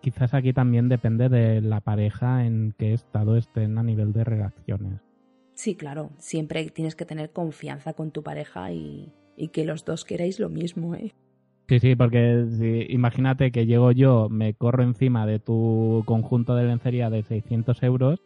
[0.00, 5.00] Quizás aquí también depende de la pareja en qué estado estén a nivel de relaciones.
[5.54, 10.04] Sí, claro, siempre tienes que tener confianza con tu pareja y, y que los dos
[10.04, 11.14] queráis lo mismo, ¿eh?
[11.68, 17.08] Sí, sí, porque imagínate que llego yo, me corro encima de tu conjunto de lencería
[17.08, 18.20] de 600 euros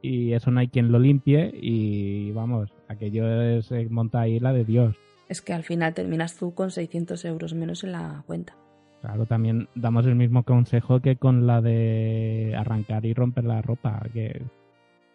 [0.00, 4.54] y eso no hay quien lo limpie y vamos, aquello es eh, monta ahí la
[4.54, 4.96] de Dios.
[5.28, 8.56] Es que al final terminas tú con 600 euros menos en la cuenta.
[9.00, 14.02] Claro, también damos el mismo consejo que con la de arrancar y romper la ropa.
[14.12, 14.42] Que,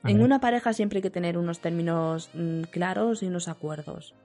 [0.03, 4.16] En ver, una pareja siempre hay que tener unos términos mm, claros y unos acuerdos.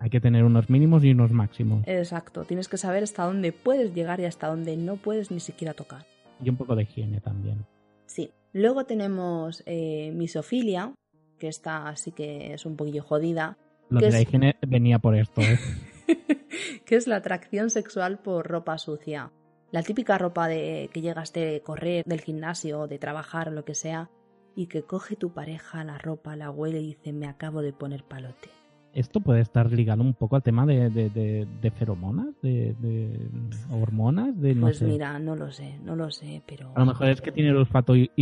[0.00, 1.84] Hay que tener unos mínimos y unos máximos.
[1.86, 5.74] Exacto, tienes que saber hasta dónde puedes llegar y hasta dónde no puedes ni siquiera
[5.74, 6.04] tocar.
[6.42, 7.64] Y un poco de higiene también.
[8.06, 8.30] Sí.
[8.52, 10.92] Luego tenemos eh, misofilia,
[11.38, 13.56] que esta sí que es un poquillo jodida,
[13.90, 14.22] Lo ¿Qué de la es?
[14.26, 15.40] higiene venía por esto.
[15.42, 15.58] ¿eh?
[16.84, 19.30] que es la atracción sexual por ropa sucia.
[19.70, 24.08] La típica ropa de que llegas de correr, del gimnasio, de trabajar, lo que sea,
[24.54, 28.04] y que coge tu pareja la ropa, la huele y dice me acabo de poner
[28.04, 28.50] palote.
[28.92, 33.28] Esto puede estar ligado un poco al tema de, de, de- de feromonas, de, de
[33.72, 34.84] hormonas, de no Pues sé.
[34.84, 36.70] mira, no lo sé, no lo sé, pero...
[36.76, 38.12] A lo mejor es que tiene el olfato hi-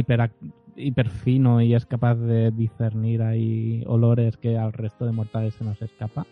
[0.77, 5.55] hiper, hiper fino y es capaz de discernir ahí olores que al resto de mortales
[5.55, 6.27] se nos escapa.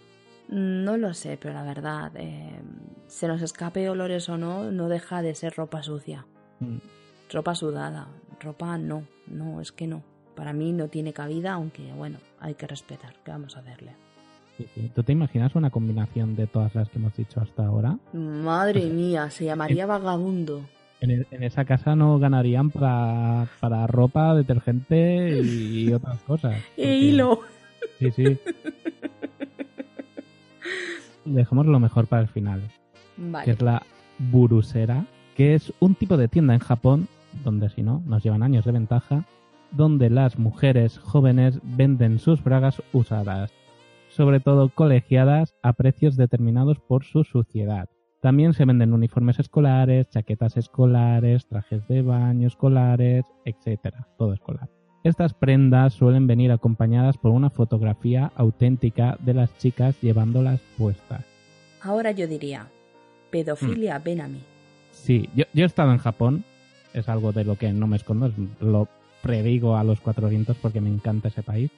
[0.49, 2.61] No lo sé, pero la verdad, eh,
[3.07, 6.27] se nos escape olores o no, no deja de ser ropa sucia.
[6.59, 6.79] Mm.
[7.33, 8.09] Ropa sudada,
[8.41, 10.03] ropa no, no, es que no.
[10.35, 13.93] Para mí no tiene cabida, aunque bueno, hay que respetar, ¿qué vamos a hacerle?
[14.95, 17.99] ¿Tú te imaginas una combinación de todas las que hemos dicho hasta ahora?
[18.13, 20.63] Madre mía, se llamaría vagabundo.
[21.01, 26.55] En, e- en esa casa no ganarían para, para ropa, detergente y, otras cosas.
[26.55, 27.41] ¡E Porque- hilo!
[27.99, 28.39] Sí, sí.
[31.25, 32.61] Dejemos lo mejor para el final,
[33.17, 33.53] que Vale.
[33.53, 33.83] es la
[34.19, 35.05] Burusera,
[35.37, 37.09] que es un tipo de tienda en Japón,
[37.45, 39.25] donde si no, nos llevan años de ventaja,
[39.71, 43.53] donde las mujeres jóvenes venden sus bragas usadas,
[44.09, 47.89] sobre todo colegiadas a precios determinados por su suciedad.
[48.21, 54.69] También se venden uniformes escolares, chaquetas escolares, trajes de baño escolares, etcétera, todo escolar.
[55.05, 61.25] Estas prendas suelen venir acompañadas por una fotografía auténtica de las chicas llevándolas puestas.
[61.83, 62.67] Ahora yo diría,
[63.31, 64.03] pedofilia, Mm.
[64.05, 64.41] ven a mí.
[64.91, 66.45] Sí, yo, yo he estado en Japón,
[66.93, 68.89] es algo de lo que no me escondo, es- lo
[69.23, 71.71] predigo a los cuatro vientos porque me encanta ese país.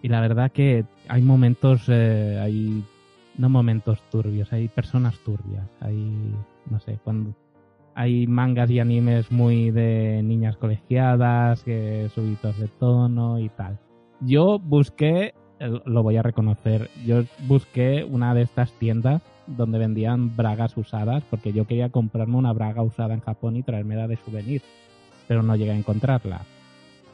[0.00, 2.84] Y la verdad que hay momentos, eh, hay
[3.38, 6.34] no momentos turbios, hay personas turbias, hay,
[6.68, 7.34] no sé, cuando
[7.94, 13.78] hay mangas y animes muy de niñas colegiadas, que subidos de tono y tal.
[14.20, 15.34] Yo busqué,
[15.84, 21.52] lo voy a reconocer, yo busqué una de estas tiendas donde vendían bragas usadas porque
[21.52, 24.62] yo quería comprarme una braga usada en Japón y traérmela de souvenir,
[25.26, 26.42] pero no llegué a encontrarla.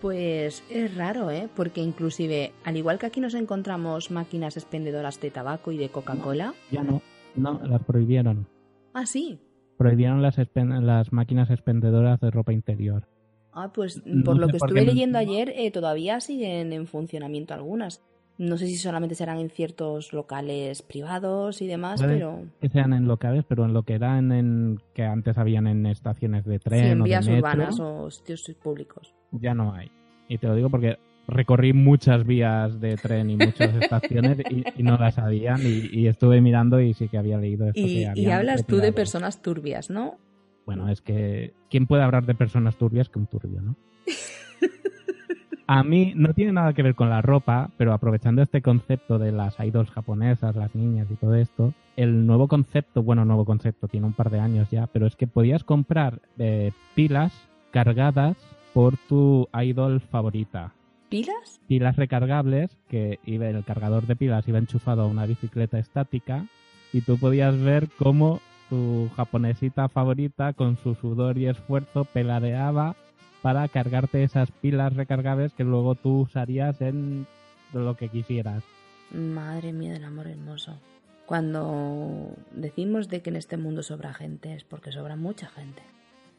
[0.05, 1.49] Pues es raro, ¿eh?
[1.57, 6.53] Porque inclusive, al igual que aquí nos encontramos máquinas expendedoras de tabaco y de Coca-Cola,
[6.71, 7.01] Ya no,
[7.35, 8.47] no, las prohibieron.
[8.93, 9.39] ah, sí.
[9.79, 13.09] Prohibieron las, máquinas expendedoras de ropa interior.
[13.51, 17.55] Ah, pues No por lo que estuve qué leyendo ayer, eh, todavía siguen en funcionamiento
[17.55, 18.03] algunas.
[18.37, 22.93] No sé si solamente serán en ciertos locales privados y demás, Puede pero Que sean
[22.93, 26.65] en locales, pero en lo que eran en que antes habían en estaciones de sí,
[26.65, 29.15] tren en o de vías metro, urbanas o sitios públicos.
[29.41, 29.91] Ya no hay.
[30.29, 34.83] Y te lo digo porque recorrí muchas vías de tren y muchas estaciones y, y
[34.83, 37.81] no las habían y, y estuve mirando y sí que había leído esto.
[37.81, 38.95] Y, que y hablas tú de retirado.
[38.95, 40.19] personas turbias, ¿no?
[40.67, 43.77] Bueno, es que ¿quién puede hablar de personas turbias que un turbio, no?
[45.67, 49.33] A mí no tiene nada que ver con la ropa, pero aprovechando este concepto de
[49.33, 54.07] las idols japonesas, las niñas y todo esto, el nuevo concepto, bueno, nuevo concepto, tiene
[54.07, 57.33] un par de años ya, pero es que podías comprar eh, pilas
[57.71, 58.37] cargadas
[58.75, 60.75] por tu idol favorita.
[61.09, 61.61] ¿Pilas?
[61.69, 66.47] Pilas recargables, que iba, el cargador de pilas iba enchufado a una bicicleta estática
[66.93, 72.97] y tú podías ver cómo tu japonesita favorita con su sudor y esfuerzo peladeaba
[73.43, 77.27] para cargarte esas pilas recargables que luego tú usarías en
[77.73, 78.65] lo que quisieras.
[79.13, 80.79] Madre mía del amor hermoso.
[81.27, 85.83] Cuando decimos de que en este mundo sobra gente es porque sobra mucha gente.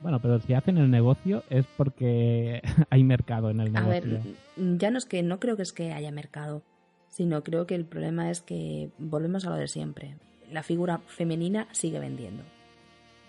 [0.06, 4.20] Bueno, pero si hacen el negocio es porque hay mercado en el A negocio.
[4.56, 6.62] ver, ya no es que no creo que es que haya mercado,
[7.10, 10.16] sino creo que el problema es que volvemos a lo de siempre.
[10.52, 12.44] La figura femenina sigue vendiendo.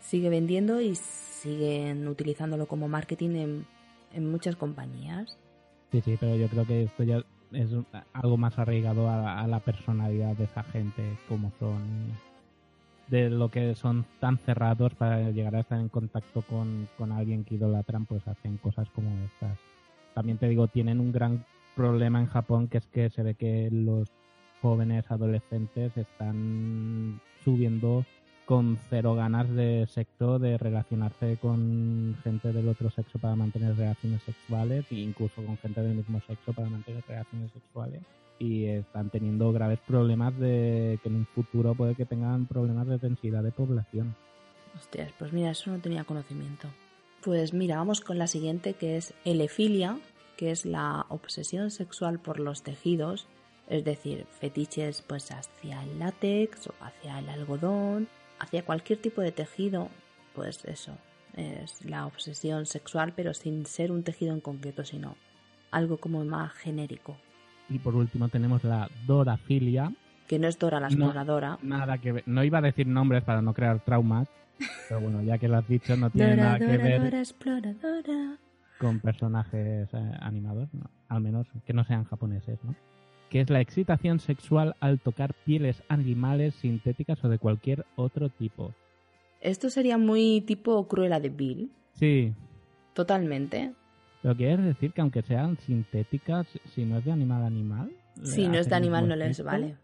[0.01, 3.67] sigue vendiendo y siguen utilizándolo como marketing en,
[4.13, 5.39] en muchas compañías.
[5.93, 7.71] Sí, sí, pero yo creo que esto ya es
[8.13, 12.13] algo más arraigado a, a la personalidad de esa gente, como son,
[13.09, 17.45] de lo que son tan cerrados para llegar a estar en contacto con, con alguien
[17.45, 19.59] que idolatran, pues hacen cosas como estas.
[20.15, 21.45] También te digo, tienen un gran
[21.75, 24.09] problema en Japón, que es que se ve que los
[24.63, 28.05] jóvenes adolescentes están subiendo
[28.47, 34.23] con cero ganas de sexo, de relacionarse con gente del otro sexo para mantener relaciones
[34.23, 38.03] sexuales, e incluso con gente del mismo sexo para mantener relaciones sexuales.
[38.39, 42.99] Y están teniendo graves problemas de que en un futuro puede que tengan problemas de
[42.99, 44.15] densidad de población.
[44.75, 46.69] Hostias, pues mira, eso no tenía conocimiento.
[47.23, 49.99] Pues mira, vamos con la siguiente que es elefilia,
[50.37, 53.27] que es la obsesión sexual por los tejidos,
[53.69, 58.09] es decir, fetiches pues hacia el látex o hacia el algodón,
[58.39, 59.89] hacia cualquier tipo de tejido,
[60.35, 60.93] pues eso,
[61.37, 65.17] es la obsesión sexual, pero sin ser un tejido en concreto, sino
[65.71, 67.17] algo como más genérico.
[67.69, 69.93] Y por último tenemos la dorafilia.
[70.29, 71.59] Que no es Dora la exploradora.
[71.63, 72.23] nada que ver.
[72.27, 74.29] No iba a decir nombres para no crear traumas,
[74.89, 78.37] pero bueno, ya que lo has dicho, no tiene nada que ver Dora exploradora.
[78.79, 80.91] con personajes eh, animados, ¿no?
[81.09, 82.75] al menos que no sean japoneses, ¿no?
[83.31, 88.73] Que es la excitación sexual al tocar pieles animales sintéticas o de cualquier otro tipo.
[89.41, 91.71] Esto sería muy tipo Cruella de Bill.
[91.95, 92.33] Sí,
[92.95, 93.73] Totalmente.
[94.23, 97.91] Pero quieres decir que aunque sean sintéticas, si no es de animal a animal.
[98.23, 99.77] Si no es de animal no les vale.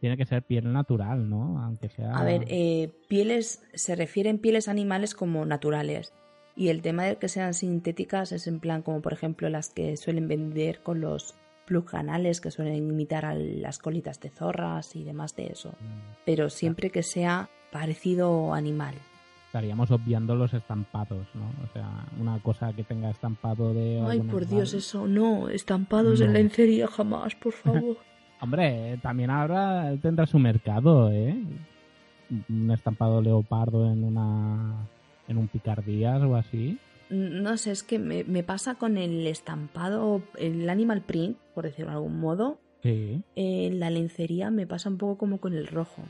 [0.00, 1.60] Tiene que ser piel natural, ¿no?
[1.60, 2.12] Aunque sea.
[2.16, 6.12] A ver, eh, pieles, se refieren pieles animales como naturales.
[6.56, 9.96] Y el tema de que sean sintéticas es en plan como por ejemplo las que
[9.96, 11.34] suelen vender con los
[11.68, 15.70] plug anales que suelen imitar a las colitas de zorras y demás de eso.
[15.70, 18.94] Mm, Pero siempre que sea parecido animal.
[19.48, 21.46] Estaríamos obviando los estampados, ¿no?
[21.64, 21.88] O sea,
[22.20, 23.98] una cosa que tenga estampado de.
[24.06, 24.46] Ay, por animal.
[24.46, 27.96] Dios, eso no, estampados en lencería jamás, por favor.
[28.42, 31.34] Hombre, también ahora tendrá su mercado, ¿eh?
[32.50, 34.86] Un estampado leopardo en una.
[35.26, 36.78] en un picardías o así.
[37.08, 41.90] no sé, es que me, me pasa con el estampado, el animal print, por decirlo
[41.92, 42.58] de algún modo.
[42.82, 43.22] Sí.
[43.34, 46.02] En la lencería me pasa un poco como con el rojo.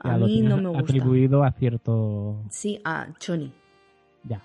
[0.00, 0.82] A mí no me gusta.
[0.82, 2.44] Atribuido a cierto.
[2.50, 3.52] Sí, a Choni.
[4.24, 4.42] Ya.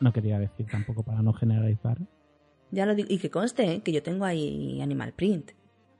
[0.00, 1.98] No quería decir tampoco para no generalizar.
[2.70, 3.08] Ya lo digo.
[3.10, 3.82] Y que conste ¿eh?
[3.82, 5.52] que yo tengo ahí animal print.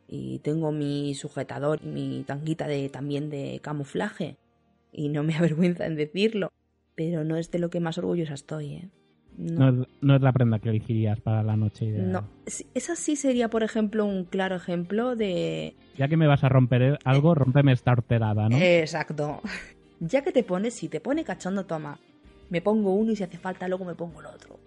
[0.09, 4.37] Y tengo mi sujetador y mi tanguita de, también de camuflaje.
[4.93, 6.53] Y no me avergüenza en decirlo.
[6.95, 8.91] Pero no es de lo que más orgullosa estoy, ¿eh?
[9.39, 12.13] No, es, no es la prenda que elegirías para la noche ideal.
[12.13, 12.29] No,
[12.75, 15.75] esa sí sería, por ejemplo, un claro ejemplo de...
[15.97, 18.57] Ya que me vas a romper algo, rómpeme esta horterada, ¿no?
[18.57, 19.41] Exacto.
[20.05, 21.97] Ya que te pones, si te pone cachondo, toma.
[22.51, 24.59] Me pongo uno y si hace falta luego me pongo el otro.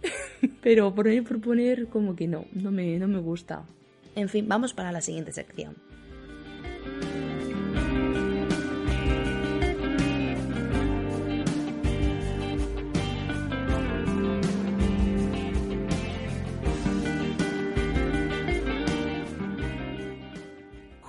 [0.62, 3.62] Pero poner por poner, como que no, no me, no me gusta.
[4.16, 5.76] En fin, vamos para la siguiente sección.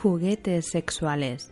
[0.01, 1.51] Juguetes sexuales.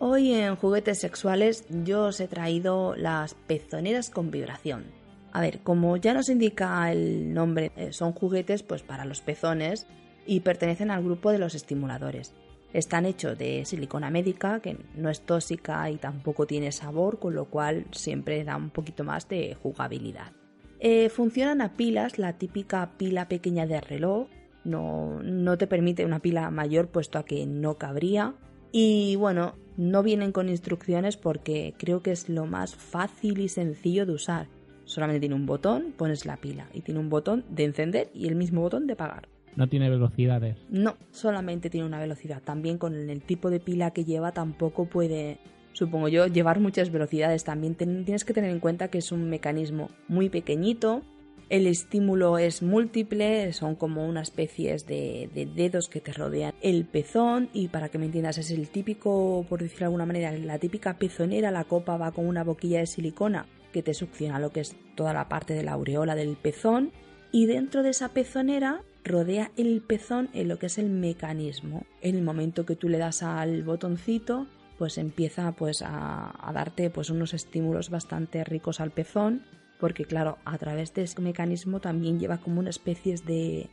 [0.00, 4.86] Hoy en juguetes sexuales yo os he traído las pezoneras con vibración.
[5.32, 9.86] A ver, como ya nos indica el nombre, eh, son juguetes pues para los pezones
[10.26, 12.34] y pertenecen al grupo de los estimuladores.
[12.72, 17.46] Están hechos de silicona médica, que no es tóxica y tampoco tiene sabor, con lo
[17.46, 20.32] cual siempre da un poquito más de jugabilidad.
[20.80, 24.28] Eh, funcionan a pilas, la típica pila pequeña de reloj,
[24.64, 28.34] no, no te permite una pila mayor puesto a que no cabría.
[28.72, 34.06] Y bueno, no vienen con instrucciones porque creo que es lo más fácil y sencillo
[34.06, 34.48] de usar.
[34.84, 38.34] Solamente tiene un botón, pones la pila y tiene un botón de encender y el
[38.34, 39.31] mismo botón de apagar.
[39.56, 40.56] No tiene velocidades.
[40.70, 42.42] No, solamente tiene una velocidad.
[42.42, 45.38] También con el tipo de pila que lleva tampoco puede,
[45.72, 47.44] supongo yo, llevar muchas velocidades.
[47.44, 51.02] También tienes que tener en cuenta que es un mecanismo muy pequeñito.
[51.50, 56.86] El estímulo es múltiple, son como una especie de, de dedos que te rodean el
[56.86, 60.58] pezón y para que me entiendas es el típico, por decirlo de alguna manera, la
[60.58, 64.60] típica pezonera, la copa va con una boquilla de silicona que te succiona lo que
[64.60, 66.90] es toda la parte de la aureola del pezón
[67.32, 71.84] y dentro de esa pezonera rodea el pezón en lo que es el mecanismo.
[72.00, 74.46] En el momento que tú le das al botoncito,
[74.78, 79.42] pues empieza pues a, darte pues unos estímulos bastante ricos al pezón,
[79.80, 83.68] porque claro, a través de ese mecanismo también lleva como una especie de,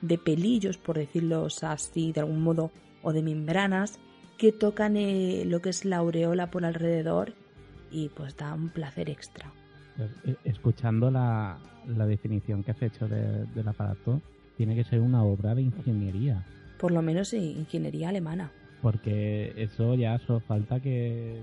[0.00, 2.70] de pelillos, por decirlo así de algún modo,
[3.02, 3.98] o de membranas,
[4.38, 7.34] que tocan eh, lo que es la aureola por alrededor
[7.90, 9.50] y pues da un placer extra.
[9.96, 14.20] Pues, eh, escuchando la, la definición que has hecho del aparato,
[14.56, 16.44] tiene que ser una obra de ingeniería.
[16.78, 18.50] Por lo menos ingeniería alemana.
[18.82, 21.36] Porque eso ya solo falta que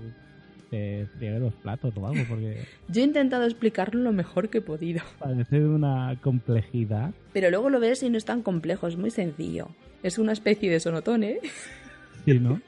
[0.70, 2.24] te friegue los platos o algo.
[2.28, 5.02] Porque Yo he intentado explicarlo lo mejor que he podido.
[5.18, 7.12] Parece una complejidad.
[7.32, 9.68] Pero luego lo ves y no es tan complejo, es muy sencillo.
[10.02, 11.40] Es una especie de sonotone.
[12.24, 12.60] Sí, ¿no?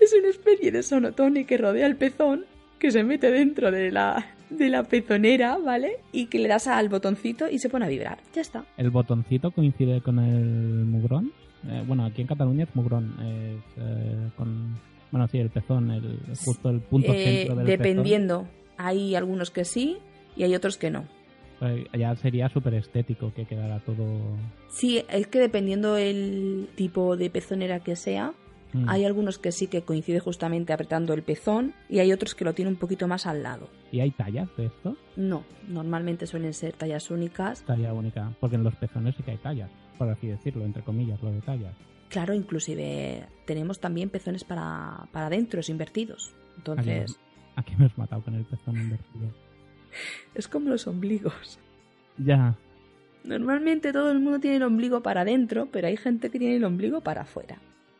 [0.00, 2.46] es una especie de sonotone que rodea el pezón,
[2.78, 5.98] que se mete dentro de la, de la pezonera, ¿vale?
[6.12, 8.18] Y que le das al botoncito y se pone a vibrar.
[8.34, 8.64] Ya está.
[8.76, 11.32] ¿El botoncito coincide con el mugrón?
[11.66, 13.14] Eh, bueno, aquí en Cataluña es mugrón.
[13.20, 14.78] Es eh, con.
[15.10, 18.46] Bueno, sí, el pezón, el, justo el punto Eh, centro del dependiendo.
[18.76, 19.98] Hay algunos que sí
[20.36, 21.04] y hay otros que no.
[21.60, 24.04] Pues ya sería súper estético que quedara todo.
[24.68, 28.32] Sí, es que dependiendo el tipo de pezonera que sea,
[28.74, 28.88] Mm.
[28.88, 32.52] hay algunos que sí que coincide justamente apretando el pezón y hay otros que lo
[32.54, 33.68] tienen un poquito más al lado.
[33.92, 34.96] ¿Y hay tallas de esto?
[35.16, 37.62] No, normalmente suelen ser tallas únicas.
[37.62, 38.32] Talla única.
[38.40, 41.40] Porque en los pezones sí que hay tallas, por así decirlo, entre comillas, lo de
[41.40, 41.74] tallas.
[42.08, 46.34] Claro, inclusive tenemos también pezones para, para adentros invertidos.
[46.56, 47.18] Entonces,
[47.56, 49.32] Aquí me has matado con el pezón invertido.
[50.34, 51.60] es como los ombligos.
[52.18, 52.56] Ya,
[53.24, 56.64] Normalmente todo el mundo tiene el ombligo para adentro, pero hay gente que tiene el
[56.64, 57.58] ombligo para afuera.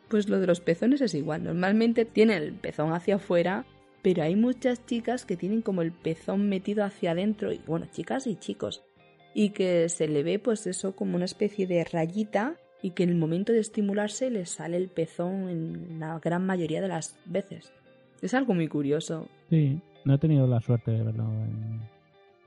[0.09, 1.45] Pues lo de los pezones es igual.
[1.45, 3.65] Normalmente tienen el pezón hacia afuera,
[4.03, 8.27] pero hay muchas chicas que tienen como el pezón metido hacia adentro, y bueno, chicas
[8.27, 8.83] y chicos,
[9.35, 13.09] y que se le ve pues eso como una especie de rayita y que en
[13.09, 17.73] el momento de estimularse les sale el pezón en la gran mayoría de las veces.
[18.21, 19.29] Es algo muy curioso.
[19.51, 19.81] sí.
[20.05, 21.81] No he tenido la suerte de verlo en,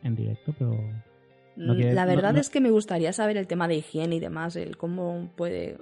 [0.03, 0.79] en directo, pero
[1.55, 4.17] No quiere- la no- verdad no- es que me gustaría saber el tema de higiene
[4.17, 5.75] y demás, el cómo puede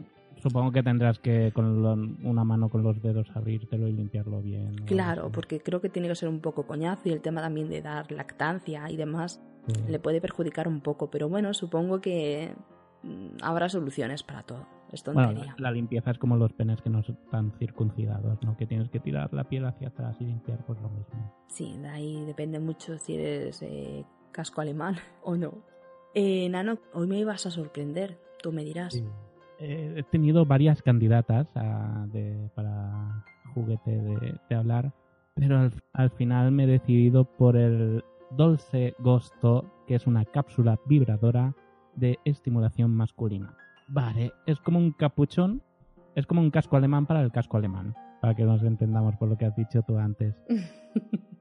[0.46, 1.94] supongo que tendrás que con lo-
[2.30, 4.76] una mano con los dedos abrírtelo y limpiarlo bien.
[4.86, 7.82] Claro, porque creo que tiene que ser un poco coñazo y el tema también de
[7.82, 9.74] dar lactancia y demás Sí.
[9.90, 12.54] le puede perjudicar un poco, pero bueno, supongo que
[13.02, 14.68] mm, habrá soluciones para todo.
[14.92, 15.56] Es Bueno, tontería.
[15.58, 18.56] la, la limpieza es como los penes que no están circuncidados, ¿no?
[18.56, 21.34] Que tienes que tirar la piel hacia atrás y limpiar, pues lo mismo.
[21.48, 25.54] Sí, de ahí depende mucho si eres eh, casco alemán o no.
[26.14, 28.96] Eh, Nano, hoy me ibas a sorprender, tú me dirás.
[28.96, 29.04] Eh,
[29.60, 33.24] he tenido varias candidatas a- de- para
[33.54, 34.92] juguete de, de hablar,
[35.34, 40.80] pero al, al final me he decidido por el Dolce Gusto, que es una cápsula
[40.88, 41.54] vibradora
[41.96, 43.54] de estimulación masculina.
[43.88, 45.62] Vale, es como un capuchón,
[46.16, 49.38] es como un casco alemán para el casco alemán, para que nos entendamos por lo
[49.38, 50.36] que has dicho tú antes.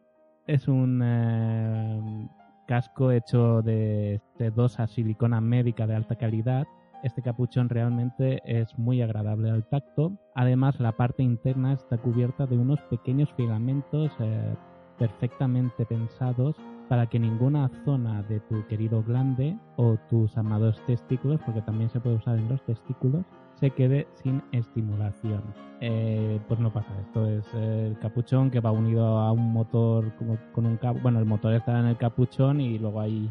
[0.47, 2.28] Es un eh,
[2.66, 6.66] casco hecho de sedosa silicona médica de alta calidad.
[7.05, 10.12] Este capuchón realmente es muy agradable al tacto.
[10.35, 14.55] Además, la parte interna está cubierta de unos pequeños filamentos eh,
[14.98, 16.56] perfectamente pensados
[16.89, 22.01] para que ninguna zona de tu querido glande o tus amados testículos, porque también se
[22.01, 23.26] puede usar en los testículos,
[23.60, 25.43] se quede sin estimulación.
[25.82, 30.39] Eh, pues no pasa esto, es el capuchón que va unido a un motor como
[30.55, 31.02] con un cable.
[31.02, 33.28] Bueno, el motor está en el capuchón y luego hay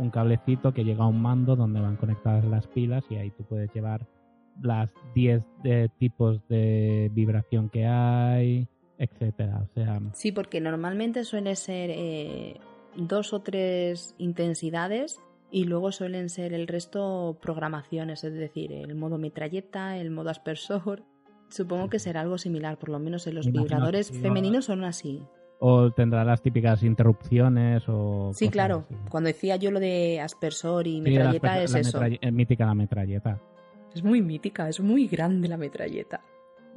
[0.00, 3.44] un cablecito que llega a un mando donde van conectadas las pilas y ahí tú
[3.44, 4.06] puedes llevar
[4.62, 8.66] las 10 de tipos de vibración que hay,
[8.98, 9.62] etcétera.
[9.62, 12.60] O sea, Sí, porque normalmente suele ser eh,
[12.96, 15.20] dos o tres intensidades
[15.50, 21.04] y luego suelen ser el resto programaciones, es decir, el modo metralleta, el modo aspersor.
[21.48, 25.22] Supongo que será algo similar, por lo menos en los vibradores femeninos son así.
[25.60, 28.32] O tendrá las típicas interrupciones o...
[28.34, 28.84] Sí, claro.
[28.86, 28.94] así.
[29.10, 31.98] Cuando decía yo lo de aspersor y Sí, metralleta es la eso.
[31.98, 33.38] metralle- eh, mítica la metralleta.
[33.94, 36.20] Es muy mítica, es muy grande la metralleta.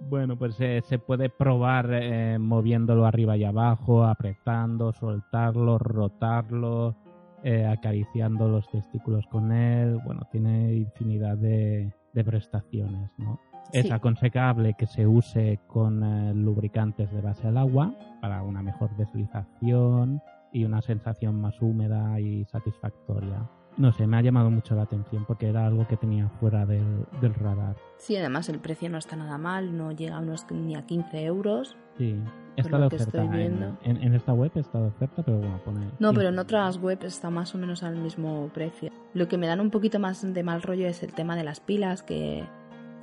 [0.10, 6.96] Bueno, pues eh, se puede probar eh, moviéndolo arriba y abajo, apretando, soltarlo, rotarlo,
[7.44, 10.00] eh, acariciando los testículos con él.
[10.04, 13.40] Bueno, tiene infinidad de, de prestaciones, ¿no?
[13.72, 13.92] Es Sí.
[13.92, 20.22] aconsejable que se use con eh, lubricantes de base al agua para una mejor deslización
[20.52, 23.50] y una sensación más húmeda y satisfactoria.
[23.76, 27.06] No sé, me ha llamado mucho la atención porque era algo que tenía fuera del,
[27.22, 27.76] del radar.
[27.98, 31.24] Sí, además el precio no está nada mal, no llega a unos ni a 15
[31.26, 31.76] euros.
[31.98, 32.16] Sí,
[32.56, 33.04] está de oferta.
[33.06, 33.78] estoy en- viendo.
[33.84, 35.88] En, en esta web está de oferta, pero bueno, pone.
[35.98, 38.92] No, pero en otras webs está más o menos al mismo precio.
[39.16, 41.60] Lo que me dan un poquito más de mal rollo es el tema de las
[41.60, 42.44] pilas, que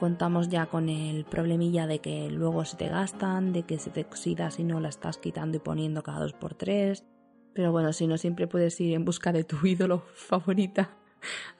[0.00, 4.00] contamos ya con el problemilla de que luego se te gastan, de que se te
[4.00, 7.04] oxida si no la estás quitando y poniendo cada dos por tres.
[7.52, 10.90] Pero bueno, si no, siempre puedes ir en busca de tu ídolo favorita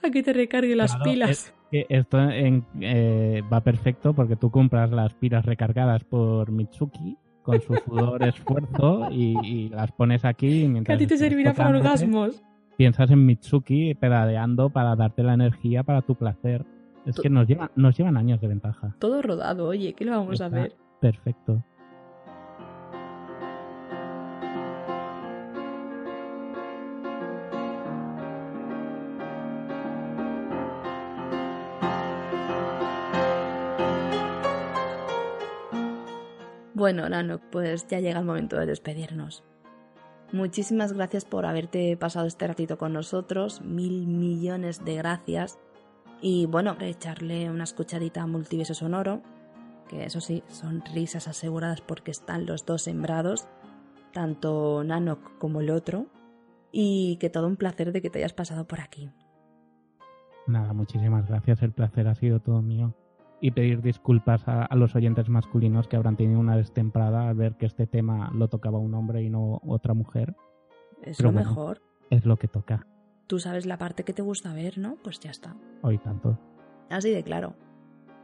[0.02, 1.52] a que te recargue las pilas.
[1.70, 8.22] esto eh, va perfecto porque tú compras las pilas recargadas por Mitsuki con su sudor
[8.22, 10.86] esfuerzo y, las pones aquí mientras...
[10.86, 12.42] Que a ti te servirá para orgasmos.
[12.78, 16.64] Piensas en Mitsuki pedadeando para darte la energía para tu placer.
[17.06, 18.94] Es que nos llevan, nos llevan años de ventaja.
[18.98, 20.76] Todo rodado, oye, ¿qué lo vamos a ver?
[21.00, 21.64] Perfecto.
[36.80, 39.44] Bueno, Nano, pues ya llega el momento de despedirnos.
[40.32, 45.58] Muchísimas gracias por haberte pasado este ratito con nosotros, mil millones de gracias.
[46.20, 49.22] Y bueno, echarle una escuchadita a Multiverso Sonoro,
[49.88, 53.48] que eso sí, son risas aseguradas porque están los dos sembrados,
[54.12, 56.06] tanto Nanok como el otro,
[56.72, 59.10] y que todo un placer de que te hayas pasado por aquí.
[60.46, 62.94] Nada, muchísimas gracias, el placer ha sido todo mío
[63.40, 67.66] y pedir disculpas a, los oyentes masculinos que habrán tenido una destemprada al ver que
[67.66, 70.36] este tema lo tocaba un hombre y no otra mujer.
[71.02, 71.80] Es lo mejor.
[72.10, 72.86] Es lo que toca.
[73.30, 74.96] Tú sabes la parte que te gusta ver, ¿no?
[75.04, 75.54] Pues ya está.
[75.82, 76.36] Hoy tanto.
[76.88, 77.54] Así de claro.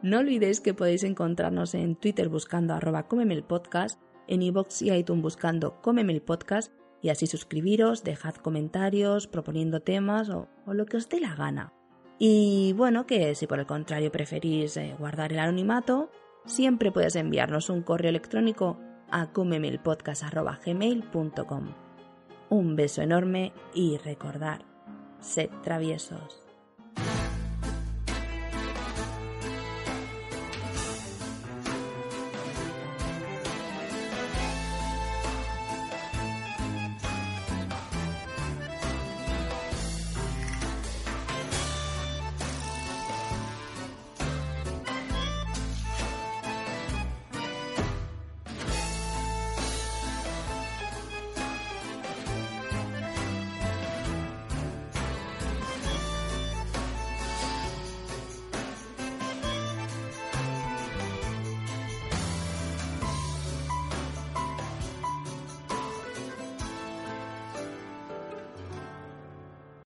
[0.03, 5.23] No olvidéis que podéis encontrarnos en Twitter buscando arroba el podcast, en iVoox y iTunes
[5.23, 6.73] buscando Cómeme el podcast
[7.03, 11.73] y así suscribiros, dejad comentarios proponiendo temas o lo que os dé la gana.
[12.19, 16.11] Y bueno, que si por el contrario preferís eh, guardar el anonimato,
[16.47, 18.81] siempre puedes enviarnos un correo electrónico
[19.12, 21.74] a comemelpodcast.gmail.com.
[22.49, 24.65] Un beso enorme y recordar,
[25.27, 26.45] sed traviesos.